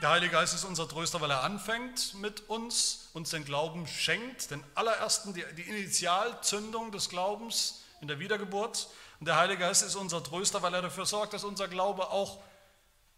Der 0.02 0.12
Heilige 0.12 0.32
Geist 0.32 0.54
ist 0.54 0.64
unser 0.64 0.88
Tröster, 0.88 1.20
weil 1.20 1.32
er 1.32 1.44
anfängt 1.44 2.14
mit 2.14 2.50
uns, 2.50 3.10
uns 3.12 3.32
den 3.32 3.44
Glauben 3.44 3.86
schenkt, 3.88 4.52
den 4.52 4.64
allerersten, 4.74 5.34
die, 5.34 5.44
die 5.58 5.64
Initialzündung 5.64 6.94
des 6.94 7.10
Glaubens 7.10 7.84
in 8.00 8.08
der 8.08 8.20
Wiedergeburt. 8.20 8.88
Und 9.20 9.26
der 9.26 9.36
Heilige 9.36 9.64
Geist 9.64 9.84
ist 9.84 9.96
unser 9.96 10.24
Tröster, 10.24 10.62
weil 10.62 10.74
er 10.74 10.82
dafür 10.82 11.06
sorgt, 11.06 11.34
dass 11.34 11.44
unser 11.44 11.68
Glaube 11.68 12.10
auch 12.10 12.42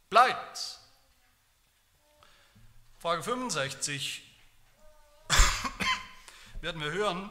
bleibt. 0.10 0.80
Frage 3.04 3.22
65 3.22 4.24
werden 6.62 6.82
wir 6.82 6.94
hören, 6.94 7.30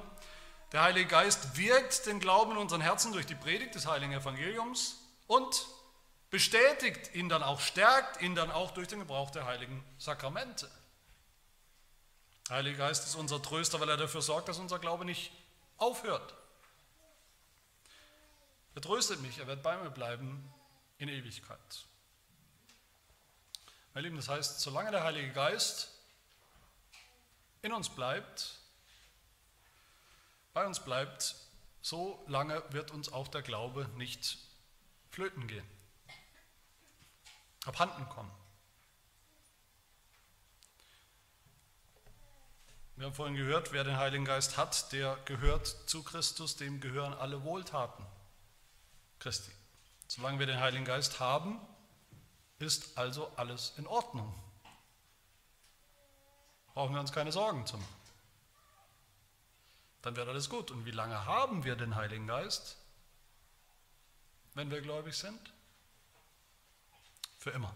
der 0.71 0.83
Heilige 0.83 1.09
Geist 1.09 1.57
wirkt 1.57 2.05
den 2.05 2.21
Glauben 2.21 2.53
in 2.53 2.59
unseren 2.59 2.83
Herzen 2.83 3.11
durch 3.15 3.25
die 3.25 3.35
Predigt 3.35 3.75
des 3.75 3.87
Heiligen 3.87 4.13
Evangeliums 4.13 4.99
und 5.29 5.67
bestätigt 6.29 7.15
ihn 7.15 7.31
dann 7.31 7.43
auch, 7.43 7.59
stärkt 7.59 8.21
ihn 8.21 8.35
dann 8.35 8.51
auch 8.51 8.73
durch 8.73 8.87
den 8.87 8.99
Gebrauch 8.99 9.31
der 9.31 9.47
heiligen 9.47 9.83
Sakramente. 9.97 10.71
Der 12.51 12.57
Heilige 12.57 12.77
Geist 12.77 13.07
ist 13.07 13.15
unser 13.15 13.41
Tröster, 13.41 13.81
weil 13.81 13.89
er 13.89 13.97
dafür 13.97 14.21
sorgt, 14.21 14.51
dass 14.51 14.59
unser 14.59 14.79
Glaube 14.79 15.07
nicht 15.07 15.33
aufhört. 15.79 16.35
Er 18.75 18.83
tröstet 18.83 19.23
mich, 19.23 19.39
er 19.39 19.47
wird 19.47 19.63
bei 19.63 19.79
mir 19.79 19.89
bleiben 19.89 20.53
in 20.99 21.09
Ewigkeit. 21.09 21.87
Meine 23.95 24.07
Lieben, 24.07 24.17
das 24.17 24.29
heißt, 24.29 24.61
solange 24.61 24.91
der 24.91 25.05
Heilige 25.05 25.33
Geist 25.33 25.91
in 27.63 27.73
uns 27.73 27.89
bleibt, 27.89 28.59
bei 30.55 30.67
uns 30.67 30.81
bleibt, 30.81 31.35
so 31.83 32.23
lange 32.27 32.63
wird 32.73 32.91
uns 32.91 33.13
auch 33.13 33.29
der 33.29 33.43
Glaube 33.43 33.89
nicht 33.97 34.39
flöten 35.11 35.47
gehen 35.47 35.67
abhanden 37.67 38.09
kommen. 38.09 38.31
Wir 42.97 43.07
haben 43.07 43.15
vorhin 43.15 43.37
gehört, 43.37 43.73
wer 43.73 43.85
den 43.85 43.97
Heiligen 43.97 44.25
Geist 44.25 44.57
hat, 44.57 44.93
der 44.93 45.17
gehört 45.25 45.67
zu 45.67 46.03
Christus, 46.03 46.57
dem 46.57 46.81
gehören 46.81 47.15
alle 47.15 47.43
Wohltaten 47.43 48.05
Christi. 49.19 49.51
Solange 50.09 50.39
wir 50.39 50.47
den 50.47 50.61
Heiligen 50.61 50.85
Geist 50.85 51.19
haben, 51.19 51.61
ist 52.63 52.97
also 52.97 53.31
alles 53.37 53.75
in 53.77 53.87
Ordnung. 53.87 54.33
Brauchen 56.75 56.95
wir 56.95 57.01
uns 57.01 57.13
keine 57.13 57.33
Sorgen 57.33 57.67
zu 57.67 57.77
machen. 57.77 58.03
Dann 60.03 60.17
wird 60.17 60.29
alles 60.29 60.49
gut. 60.49 60.71
Und 60.71 60.87
wie 60.87 60.91
lange 60.91 61.27
haben 61.27 61.65
wir 61.65 61.77
den 61.77 61.95
Heiligen 61.95 62.27
Geist, 62.27 62.77
wenn 64.55 64.71
wir 64.71 64.81
gläubig 64.81 65.17
sind? 65.17 65.53
für 67.43 67.51
immer. 67.51 67.75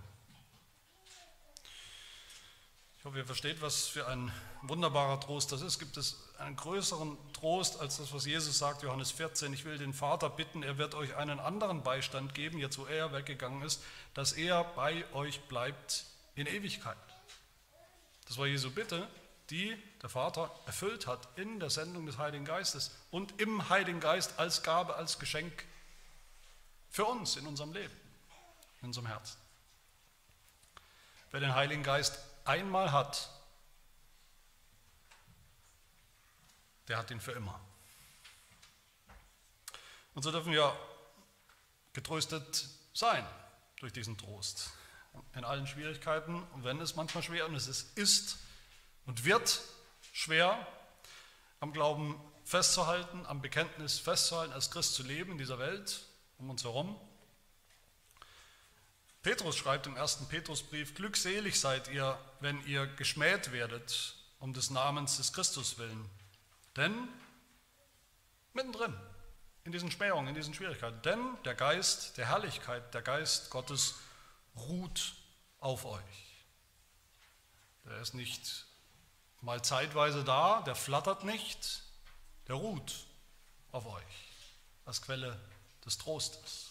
Ich 3.07 3.09
hoffe, 3.09 3.19
ihr 3.19 3.25
versteht, 3.25 3.63
was 3.63 3.87
für 3.87 4.09
ein 4.09 4.33
wunderbarer 4.63 5.21
Trost 5.21 5.53
das 5.53 5.63
ist. 5.63 5.79
Gibt 5.79 5.97
es 5.97 6.17
einen 6.39 6.57
größeren 6.57 7.17
Trost 7.35 7.79
als 7.79 7.99
das, 7.99 8.13
was 8.13 8.27
Jesus 8.27 8.59
sagt, 8.59 8.83
Johannes 8.83 9.13
14, 9.13 9.53
ich 9.53 9.65
will 9.65 9.79
den 9.79 9.95
Vater 9.95 10.29
bitten, 10.29 10.65
er 10.65 10.77
wird 10.77 10.97
euch 10.97 11.15
einen 11.15 11.39
anderen 11.39 11.85
Beistand 11.85 12.35
geben, 12.35 12.59
jetzt 12.59 12.79
wo 12.79 12.87
er 12.87 13.13
weggegangen 13.13 13.63
ist, 13.63 13.81
dass 14.15 14.33
er 14.33 14.65
bei 14.65 15.05
euch 15.13 15.41
bleibt 15.43 16.07
in 16.35 16.49
Ewigkeit. 16.49 16.97
Das 18.27 18.39
war 18.39 18.49
Jesu 18.49 18.73
Bitte, 18.73 19.07
die 19.51 19.81
der 20.03 20.09
Vater 20.09 20.51
erfüllt 20.67 21.07
hat 21.07 21.29
in 21.37 21.61
der 21.61 21.71
Sendung 21.71 22.07
des 22.07 22.19
Heiligen 22.19 22.45
Geistes 22.45 22.91
und 23.13 23.41
im 23.41 23.69
Heiligen 23.69 24.01
Geist 24.01 24.37
als 24.41 24.65
Gabe, 24.65 24.97
als 24.97 25.21
Geschenk 25.21 25.65
für 26.91 27.05
uns 27.05 27.37
in 27.37 27.47
unserem 27.47 27.73
Leben, 27.73 27.95
in 28.81 28.89
unserem 28.89 29.07
Herzen. 29.07 29.37
Wer 31.31 31.39
den 31.39 31.55
Heiligen 31.55 31.85
Geist 31.85 32.19
einmal 32.47 32.93
hat, 32.93 33.31
der 36.89 36.99
hat 36.99 37.11
ihn 37.11 37.21
für 37.21 37.33
immer. 37.33 37.61
Und 40.15 40.23
so 40.23 40.31
dürfen 40.31 40.53
wir 40.53 40.75
getröstet 41.93 42.69
sein 42.95 43.27
durch 43.81 43.93
diesen 43.93 44.17
Trost. 44.17 44.71
In 45.35 45.45
allen 45.45 45.67
Schwierigkeiten 45.67 46.43
und 46.53 46.65
wenn 46.65 46.81
es 46.81 46.95
manchmal 46.95 47.23
schwer 47.23 47.47
und 47.47 47.55
es 47.55 47.69
ist 47.69 48.39
und 49.07 49.25
wird 49.25 49.63
schwer, 50.13 50.67
am 51.61 51.73
Glauben 51.73 52.21
festzuhalten, 52.45 53.25
am 53.27 53.41
Bekenntnis 53.41 53.99
festzuhalten, 53.99 54.53
als 54.53 54.71
Christ 54.71 54.95
zu 54.95 55.03
leben 55.03 55.33
in 55.33 55.39
dieser 55.39 55.59
Welt 55.59 56.03
um 56.39 56.51
uns 56.51 56.65
herum. 56.65 57.01
Petrus 59.27 59.57
schreibt 59.57 59.89
im 59.89 59.97
ersten 59.97 60.29
Petrusbrief, 60.29 60.95
glückselig 60.95 61.59
seid 61.59 61.89
ihr, 61.89 62.17
wenn 62.39 62.65
ihr 62.65 62.87
geschmäht 62.87 63.51
werdet 63.51 64.15
um 64.39 64.55
des 64.55 64.71
Namens 64.71 65.17
des 65.17 65.33
Christus 65.33 65.79
willen. 65.79 66.09
Denn 66.77 67.09
mittendrin, 68.53 68.97
in 69.65 69.73
diesen 69.73 69.91
Schmähungen, 69.91 70.29
in 70.29 70.37
diesen 70.37 70.55
Schwierigkeiten, 70.55 71.03
denn 71.03 71.19
der 71.45 71.57
Geist 71.57 72.17
der 72.19 72.29
Herrlichkeit, 72.29 72.95
der 72.95 73.03
Geist 73.03 73.51
Gottes 73.51 73.97
ruht 74.55 75.17
auf 75.59 75.87
euch. 75.87 76.45
Der 77.85 78.01
ist 78.01 78.15
nicht 78.15 78.65
mal 79.41 79.61
zeitweise 79.61 80.23
da, 80.23 80.63
der 80.63 80.77
flattert 80.77 81.25
nicht, 81.25 81.83
der 82.47 82.55
ruht 82.55 83.09
auf 83.73 83.87
euch 83.87 84.05
als 84.85 85.03
Quelle 85.03 85.37
des 85.85 85.99
Trostes 85.99 86.71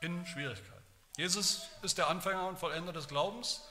in 0.00 0.26
Schwierigkeiten. 0.26 0.81
Jesus 1.16 1.62
ist 1.82 1.98
der 1.98 2.08
Anfänger 2.08 2.46
und 2.46 2.58
Vollender 2.58 2.92
des 2.92 3.08
Glaubens. 3.08 3.62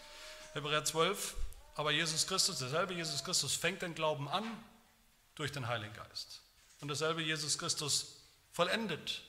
Hebräer 0.53 0.85
12. 0.85 1.35
Aber 1.75 1.91
Jesus 1.91 2.27
Christus, 2.27 2.59
derselbe 2.59 2.93
Jesus 2.93 3.23
Christus 3.23 3.55
fängt 3.55 3.81
den 3.81 3.95
Glauben 3.95 4.27
an 4.27 4.45
durch 5.35 5.51
den 5.51 5.67
Heiligen 5.67 5.93
Geist. 5.93 6.41
Und 6.81 6.89
derselbe 6.89 7.21
Jesus 7.21 7.57
Christus 7.57 8.21
vollendet 8.51 9.23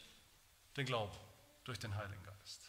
den 0.76 0.86
Glauben 0.86 1.16
durch 1.64 1.78
den 1.78 1.94
Heiligen 1.94 2.22
Geist. 2.22 2.60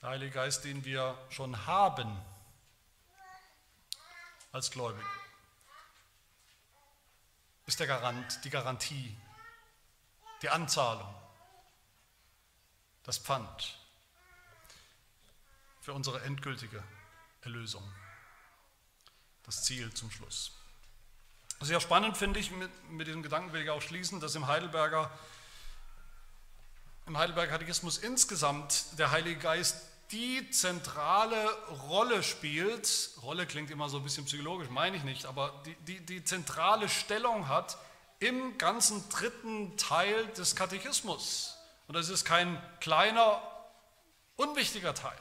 Der 0.00 0.08
Heilige 0.08 0.32
Geist, 0.32 0.64
den 0.64 0.84
wir 0.84 1.16
schon 1.30 1.66
haben 1.66 2.20
als 4.50 4.70
Gläubige, 4.70 5.06
ist 7.66 7.78
der 7.78 7.86
Garant, 7.86 8.44
die 8.44 8.50
Garantie, 8.50 9.16
die 10.40 10.48
Anzahlung 10.48 11.21
das 13.04 13.18
Pfand 13.18 13.78
für 15.80 15.92
unsere 15.92 16.22
endgültige 16.22 16.82
Erlösung. 17.42 17.82
Das 19.44 19.64
Ziel 19.64 19.92
zum 19.92 20.10
Schluss. 20.10 20.52
Sehr 21.60 21.80
spannend 21.80 22.16
finde 22.16 22.40
ich, 22.40 22.50
mit, 22.50 22.70
mit 22.90 23.06
diesem 23.06 23.22
Gedanken 23.22 23.52
will 23.52 23.62
ich 23.62 23.70
auch 23.70 23.82
schließen, 23.82 24.20
dass 24.20 24.34
im 24.34 24.46
Heidelberger, 24.46 25.10
im 27.06 27.18
Heidelberger 27.18 27.52
Katechismus 27.52 27.98
insgesamt 27.98 28.98
der 28.98 29.10
Heilige 29.10 29.38
Geist 29.38 29.88
die 30.12 30.50
zentrale 30.50 31.50
Rolle 31.88 32.22
spielt, 32.22 33.10
Rolle 33.22 33.46
klingt 33.46 33.70
immer 33.70 33.88
so 33.88 33.96
ein 33.96 34.04
bisschen 34.04 34.26
psychologisch, 34.26 34.68
meine 34.68 34.96
ich 34.96 35.04
nicht, 35.04 35.24
aber 35.24 35.62
die, 35.64 35.74
die, 35.86 36.00
die 36.00 36.24
zentrale 36.24 36.88
Stellung 36.88 37.48
hat 37.48 37.78
im 38.18 38.58
ganzen 38.58 39.08
dritten 39.08 39.76
Teil 39.76 40.26
des 40.28 40.54
Katechismus. 40.54 41.56
Und 41.86 41.96
das 41.96 42.08
ist 42.08 42.24
kein 42.24 42.60
kleiner, 42.80 43.42
unwichtiger 44.36 44.94
Teil. 44.94 45.16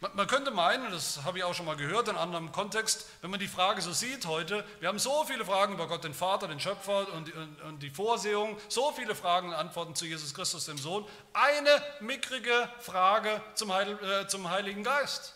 Man 0.00 0.28
könnte 0.28 0.52
meinen, 0.52 0.92
das 0.92 1.24
habe 1.24 1.38
ich 1.38 1.44
auch 1.44 1.54
schon 1.54 1.66
mal 1.66 1.74
gehört 1.74 2.06
in 2.06 2.16
anderem 2.16 2.52
Kontext, 2.52 3.06
wenn 3.20 3.32
man 3.32 3.40
die 3.40 3.48
Frage 3.48 3.82
so 3.82 3.92
sieht 3.92 4.26
heute, 4.26 4.64
wir 4.78 4.88
haben 4.88 5.00
so 5.00 5.24
viele 5.24 5.44
Fragen 5.44 5.74
über 5.74 5.88
Gott 5.88 6.04
den 6.04 6.14
Vater, 6.14 6.46
den 6.46 6.60
Schöpfer 6.60 7.12
und, 7.14 7.34
und, 7.34 7.60
und 7.62 7.82
die 7.82 7.90
Vorsehung, 7.90 8.56
so 8.68 8.92
viele 8.92 9.16
Fragen 9.16 9.48
und 9.48 9.54
Antworten 9.54 9.96
zu 9.96 10.06
Jesus 10.06 10.34
Christus, 10.34 10.66
dem 10.66 10.78
Sohn, 10.78 11.04
eine 11.32 11.82
mickrige 11.98 12.70
Frage 12.78 13.42
zum, 13.54 13.72
Heil, 13.72 13.98
äh, 14.04 14.28
zum 14.28 14.48
Heiligen 14.48 14.84
Geist. 14.84 15.34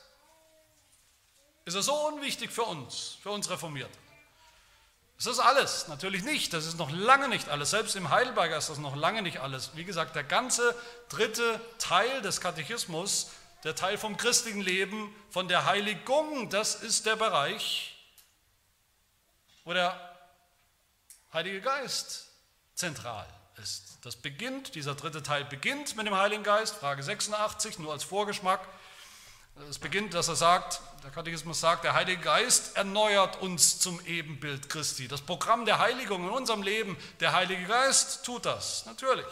Ist 1.65 1.75
er 1.75 1.83
so 1.83 1.95
unwichtig 2.07 2.53
für 2.53 2.63
uns, 2.63 3.19
für 3.21 3.31
uns 3.31 3.51
Reformierten? 3.51 4.02
Ist 5.23 5.29
das 5.29 5.39
alles? 5.39 5.87
Natürlich 5.87 6.25
nicht. 6.25 6.53
Das 6.53 6.66
ist 6.66 6.79
noch 6.79 6.91
lange 6.91 7.29
nicht 7.29 7.49
alles. 7.49 7.70
Selbst 7.70 7.95
im 7.95 8.11
Heidelberger 8.11 8.57
ist 8.57 8.70
das 8.70 8.79
noch 8.79 8.97
lange 8.97 9.23
nicht 9.23 9.39
alles. 9.39 9.70
Wie 9.77 9.85
gesagt, 9.85 10.16
der 10.16 10.25
ganze 10.25 10.75
dritte 11.11 11.61
Teil 11.79 12.23
des 12.23 12.41
Katechismus 12.41 13.31
der 13.62 13.77
Teil 13.77 13.99
vom 13.99 14.16
christlichen 14.16 14.61
Leben, 14.61 15.14
von 15.31 15.47
der 15.47 15.64
Heiligung, 15.64 16.51
das 16.51 16.75
ist 16.75 17.07
der 17.07 17.14
Bereich, 17.14 17.97
wo 19.62 19.73
der 19.73 19.97
Heilige 21.33 21.61
Geist 21.61 22.27
zentral 22.75 23.29
ist. 23.62 23.99
Das 24.03 24.16
beginnt, 24.16 24.75
dieser 24.75 24.97
dritte 24.97 25.23
Teil 25.23 25.45
beginnt 25.45 25.95
mit 25.95 26.05
dem 26.09 26.16
Heiligen 26.16 26.43
Geist, 26.43 26.75
Frage 26.75 27.05
86, 27.05 27.79
nur 27.79 27.93
als 27.93 28.03
Vorgeschmack. 28.03 28.66
Es 29.69 29.79
beginnt, 29.79 30.15
dass 30.15 30.29
er 30.29 30.37
sagt, 30.37 30.81
der 31.05 31.11
Katechismus 31.11 31.61
sagt, 31.61 31.85
der 31.85 31.95
Heilige 31.95 32.23
Geist 32.23 32.77
erneuert 32.77 33.43
uns 33.43 33.79
zum 33.79 34.01
Ebenbild 34.07 34.69
Christi. 34.69 35.09
Das 35.09 35.21
Programm 35.21 35.67
der 35.67 35.79
Heiligung 35.79 36.25
in 36.25 36.31
unserem 36.31 36.63
Leben, 36.63 36.97
der 37.21 37.33
Heilige 37.33 37.65
Geist 37.65 38.25
tut 38.25 38.47
das, 38.47 38.87
natürlich. 38.87 39.27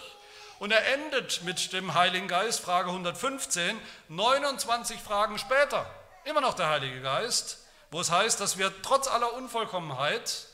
Und 0.58 0.72
er 0.72 0.94
endet 0.94 1.42
mit 1.44 1.72
dem 1.72 1.94
Heiligen 1.94 2.28
Geist, 2.28 2.60
Frage 2.60 2.90
115, 2.90 3.78
29 4.08 5.00
Fragen 5.00 5.38
später, 5.38 5.86
immer 6.24 6.42
noch 6.42 6.54
der 6.54 6.68
Heilige 6.68 7.00
Geist, 7.00 7.58
wo 7.90 8.00
es 8.00 8.10
heißt, 8.10 8.40
dass 8.40 8.58
wir 8.58 8.70
trotz 8.82 9.08
aller 9.08 9.32
Unvollkommenheit, 9.32 10.48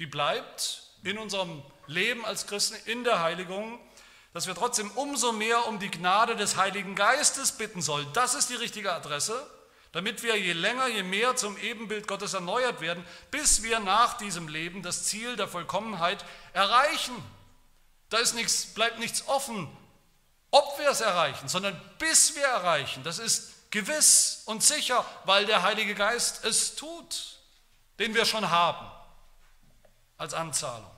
die 0.00 0.06
bleibt 0.06 0.82
in 1.04 1.16
unserem 1.16 1.62
Leben 1.86 2.24
als 2.24 2.46
Christen, 2.48 2.76
in 2.90 3.04
der 3.04 3.20
Heiligung, 3.20 3.78
dass 4.32 4.46
wir 4.46 4.54
trotzdem 4.54 4.90
umso 4.92 5.32
mehr 5.32 5.66
um 5.66 5.78
die 5.78 5.90
Gnade 5.90 6.36
des 6.36 6.56
Heiligen 6.56 6.94
Geistes 6.94 7.52
bitten 7.52 7.82
sollen. 7.82 8.06
Das 8.14 8.34
ist 8.34 8.48
die 8.48 8.54
richtige 8.54 8.92
Adresse, 8.92 9.46
damit 9.92 10.22
wir 10.22 10.38
je 10.38 10.54
länger, 10.54 10.88
je 10.88 11.02
mehr 11.02 11.36
zum 11.36 11.56
Ebenbild 11.58 12.08
Gottes 12.08 12.32
erneuert 12.32 12.80
werden, 12.80 13.04
bis 13.30 13.62
wir 13.62 13.78
nach 13.78 14.16
diesem 14.16 14.48
Leben 14.48 14.82
das 14.82 15.04
Ziel 15.04 15.36
der 15.36 15.48
Vollkommenheit 15.48 16.24
erreichen. 16.54 17.14
Da 18.08 18.18
ist 18.18 18.34
nichts, 18.34 18.66
bleibt 18.66 18.98
nichts 18.98 19.28
offen, 19.28 19.68
ob 20.50 20.78
wir 20.78 20.90
es 20.90 21.00
erreichen, 21.00 21.48
sondern 21.48 21.78
bis 21.98 22.34
wir 22.34 22.44
erreichen. 22.44 23.02
Das 23.04 23.18
ist 23.18 23.70
gewiss 23.70 24.42
und 24.46 24.62
sicher, 24.62 25.04
weil 25.24 25.44
der 25.44 25.62
Heilige 25.62 25.94
Geist 25.94 26.44
es 26.44 26.74
tut, 26.74 27.38
den 27.98 28.14
wir 28.14 28.24
schon 28.24 28.50
haben 28.50 28.86
als 30.16 30.32
Anzahlung. 30.34 30.90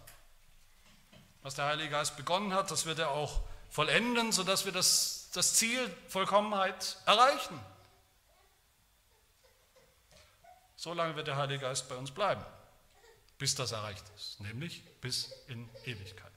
Was 1.45 1.57
der 1.57 1.67
Heilige 1.67 1.91
Geist 1.91 2.17
begonnen 2.17 2.55
hat, 2.55 2.71
das 2.71 2.87
wird 2.87 2.99
er 2.99 3.11
auch 3.11 3.43
vollenden, 3.69 4.33
sodass 4.33 4.65
wir 4.65 4.73
das, 4.73 5.29
das 5.35 5.53
Ziel 5.53 5.95
Vollkommenheit 6.09 6.97
erreichen. 7.05 7.61
So 10.75 10.95
lange 10.95 11.17
wird 11.17 11.27
der 11.27 11.37
Heilige 11.37 11.61
Geist 11.61 11.87
bei 11.91 11.97
uns 11.97 12.11
bleiben, 12.13 12.43
bis 13.37 13.55
das 13.55 13.73
erreicht 13.73 14.05
ist, 14.17 14.41
nämlich 14.41 14.83
bis 15.03 15.33
in 15.47 15.69
Ewigkeit. 15.85 16.33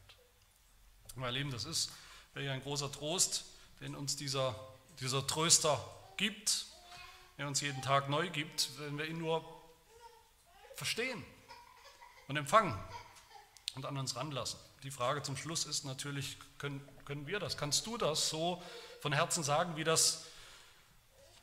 Meine 1.16 1.32
Lieben, 1.32 1.51
das 1.51 1.64
ist 1.64 1.89
wirklich 2.34 2.51
ein 2.51 2.62
großer 2.62 2.91
Trost, 2.91 3.45
den 3.80 3.95
uns 3.95 4.18
dieser, 4.18 4.55
dieser 4.99 5.26
Tröster 5.26 5.80
gibt, 6.18 6.66
der 7.38 7.47
uns 7.47 7.62
jeden 7.62 7.82
Tag 7.82 8.10
neu 8.10 8.30
gibt, 8.30 8.78
wenn 8.80 8.97
wir 8.97 9.05
ihn 9.05 9.20
nur 9.20 9.45
verstehen 10.76 11.26
und 12.28 12.36
empfangen 12.36 12.78
und 13.76 13.86
an 13.86 13.97
uns 13.97 14.18
ranlassen. 14.18 14.66
Die 14.84 14.91
Frage 14.91 15.23
zum 15.23 15.36
Schluss 15.36 15.65
ist 15.65 15.86
natürlich, 15.86 16.38
können, 16.57 16.88
können 17.05 17.28
wir 17.28 17.39
das, 17.39 17.57
kannst 17.57 17.86
du 17.88 17.97
das 17.97 18.30
so 18.30 18.61
von 19.01 19.11
Herzen 19.11 19.43
sagen, 19.43 19.75
wie 19.75 19.84
das 19.84 20.25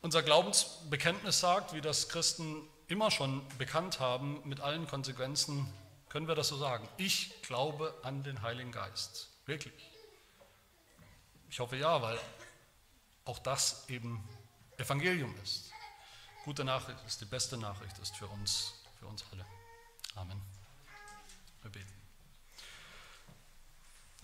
unser 0.01 0.23
Glaubensbekenntnis 0.23 1.39
sagt, 1.39 1.73
wie 1.73 1.81
das 1.81 2.09
Christen 2.09 2.61
immer 2.87 3.11
schon 3.11 3.45
bekannt 3.57 3.99
haben, 3.99 4.41
mit 4.47 4.59
allen 4.59 4.87
Konsequenzen, 4.87 5.71
können 6.09 6.27
wir 6.27 6.35
das 6.35 6.47
so 6.47 6.57
sagen. 6.57 6.87
Ich 6.97 7.41
glaube 7.41 7.93
an 8.03 8.23
den 8.23 8.41
Heiligen 8.41 8.71
Geist. 8.71 9.29
Wirklich? 9.45 9.73
Ich 11.49 11.59
hoffe 11.59 11.75
ja, 11.75 12.01
weil 12.01 12.19
auch 13.25 13.39
das 13.39 13.89
eben 13.89 14.23
Evangelium 14.77 15.35
ist. 15.43 15.71
Gute 16.43 16.63
Nachricht 16.63 16.99
ist, 17.07 17.21
die 17.21 17.25
beste 17.25 17.57
Nachricht 17.57 17.97
ist 17.97 18.15
für 18.15 18.27
uns, 18.27 18.73
für 18.99 19.07
uns 19.07 19.25
alle. 19.31 19.45
Amen. 20.15 20.39
Wir 21.63 21.71
beten. 21.71 22.04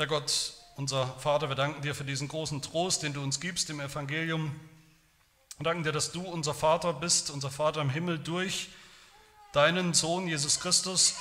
Herr 0.01 0.07
Gott, 0.07 0.53
unser 0.77 1.05
Vater, 1.19 1.47
wir 1.47 1.55
danken 1.55 1.83
dir 1.83 1.93
für 1.93 2.03
diesen 2.03 2.27
großen 2.27 2.63
Trost, 2.63 3.03
den 3.03 3.13
du 3.13 3.21
uns 3.21 3.39
gibst 3.39 3.69
im 3.69 3.79
Evangelium. 3.79 4.59
Wir 5.59 5.65
danken 5.65 5.83
dir, 5.83 5.91
dass 5.91 6.11
du 6.11 6.23
unser 6.23 6.55
Vater 6.55 6.91
bist, 6.91 7.29
unser 7.29 7.51
Vater 7.51 7.81
im 7.81 7.91
Himmel 7.91 8.17
durch 8.17 8.69
deinen 9.53 9.93
Sohn 9.93 10.27
Jesus 10.27 10.59
Christus 10.59 11.13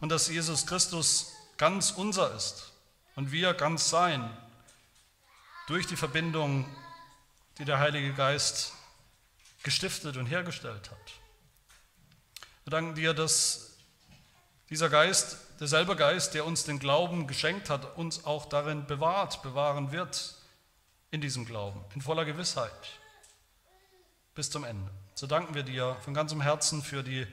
und 0.00 0.08
dass 0.08 0.26
Jesus 0.26 0.66
Christus 0.66 1.30
ganz 1.58 1.92
unser 1.92 2.34
ist 2.34 2.72
und 3.14 3.30
wir 3.30 3.54
ganz 3.54 3.88
sein 3.88 4.28
durch 5.68 5.86
die 5.86 5.94
Verbindung, 5.94 6.66
die 7.58 7.64
der 7.66 7.78
Heilige 7.78 8.14
Geist 8.14 8.72
gestiftet 9.62 10.16
und 10.16 10.26
hergestellt 10.26 10.90
hat. 10.90 11.12
Wir 12.64 12.72
danken 12.72 12.96
dir, 12.96 13.14
dass 13.14 13.76
dieser 14.70 14.88
Geist, 14.88 15.36
derselbe 15.60 15.94
Geist, 15.94 16.34
der 16.34 16.46
uns 16.46 16.64
den 16.64 16.78
Glauben 16.78 17.26
geschenkt 17.26 17.70
hat, 17.70 17.96
uns 17.96 18.24
auch 18.24 18.46
darin 18.46 18.86
bewahrt, 18.86 19.42
bewahren 19.42 19.92
wird, 19.92 20.34
in 21.10 21.20
diesem 21.20 21.44
Glauben, 21.44 21.84
in 21.94 22.00
voller 22.00 22.24
Gewissheit, 22.24 22.70
bis 24.34 24.50
zum 24.50 24.64
Ende. 24.64 24.90
So 25.14 25.26
danken 25.26 25.54
wir 25.54 25.62
dir 25.62 25.96
von 26.00 26.14
ganzem 26.14 26.40
Herzen 26.40 26.82
für 26.82 27.02
die 27.02 27.26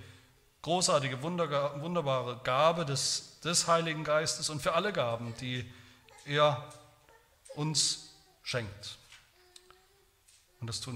großartige, 0.63 1.21
wunderbare 1.21 2.41
Gabe 2.43 2.85
des, 2.85 3.39
des 3.39 3.67
Heiligen 3.67 4.03
Geistes 4.03 4.49
und 4.49 4.61
für 4.61 4.73
alle 4.73 4.91
Gaben, 4.91 5.33
die 5.39 5.71
er 6.25 6.67
uns 7.55 8.13
schenkt. 8.43 8.97
Und 10.59 10.67
das 10.67 10.81
tun 10.81 10.93
wir. 10.93 10.95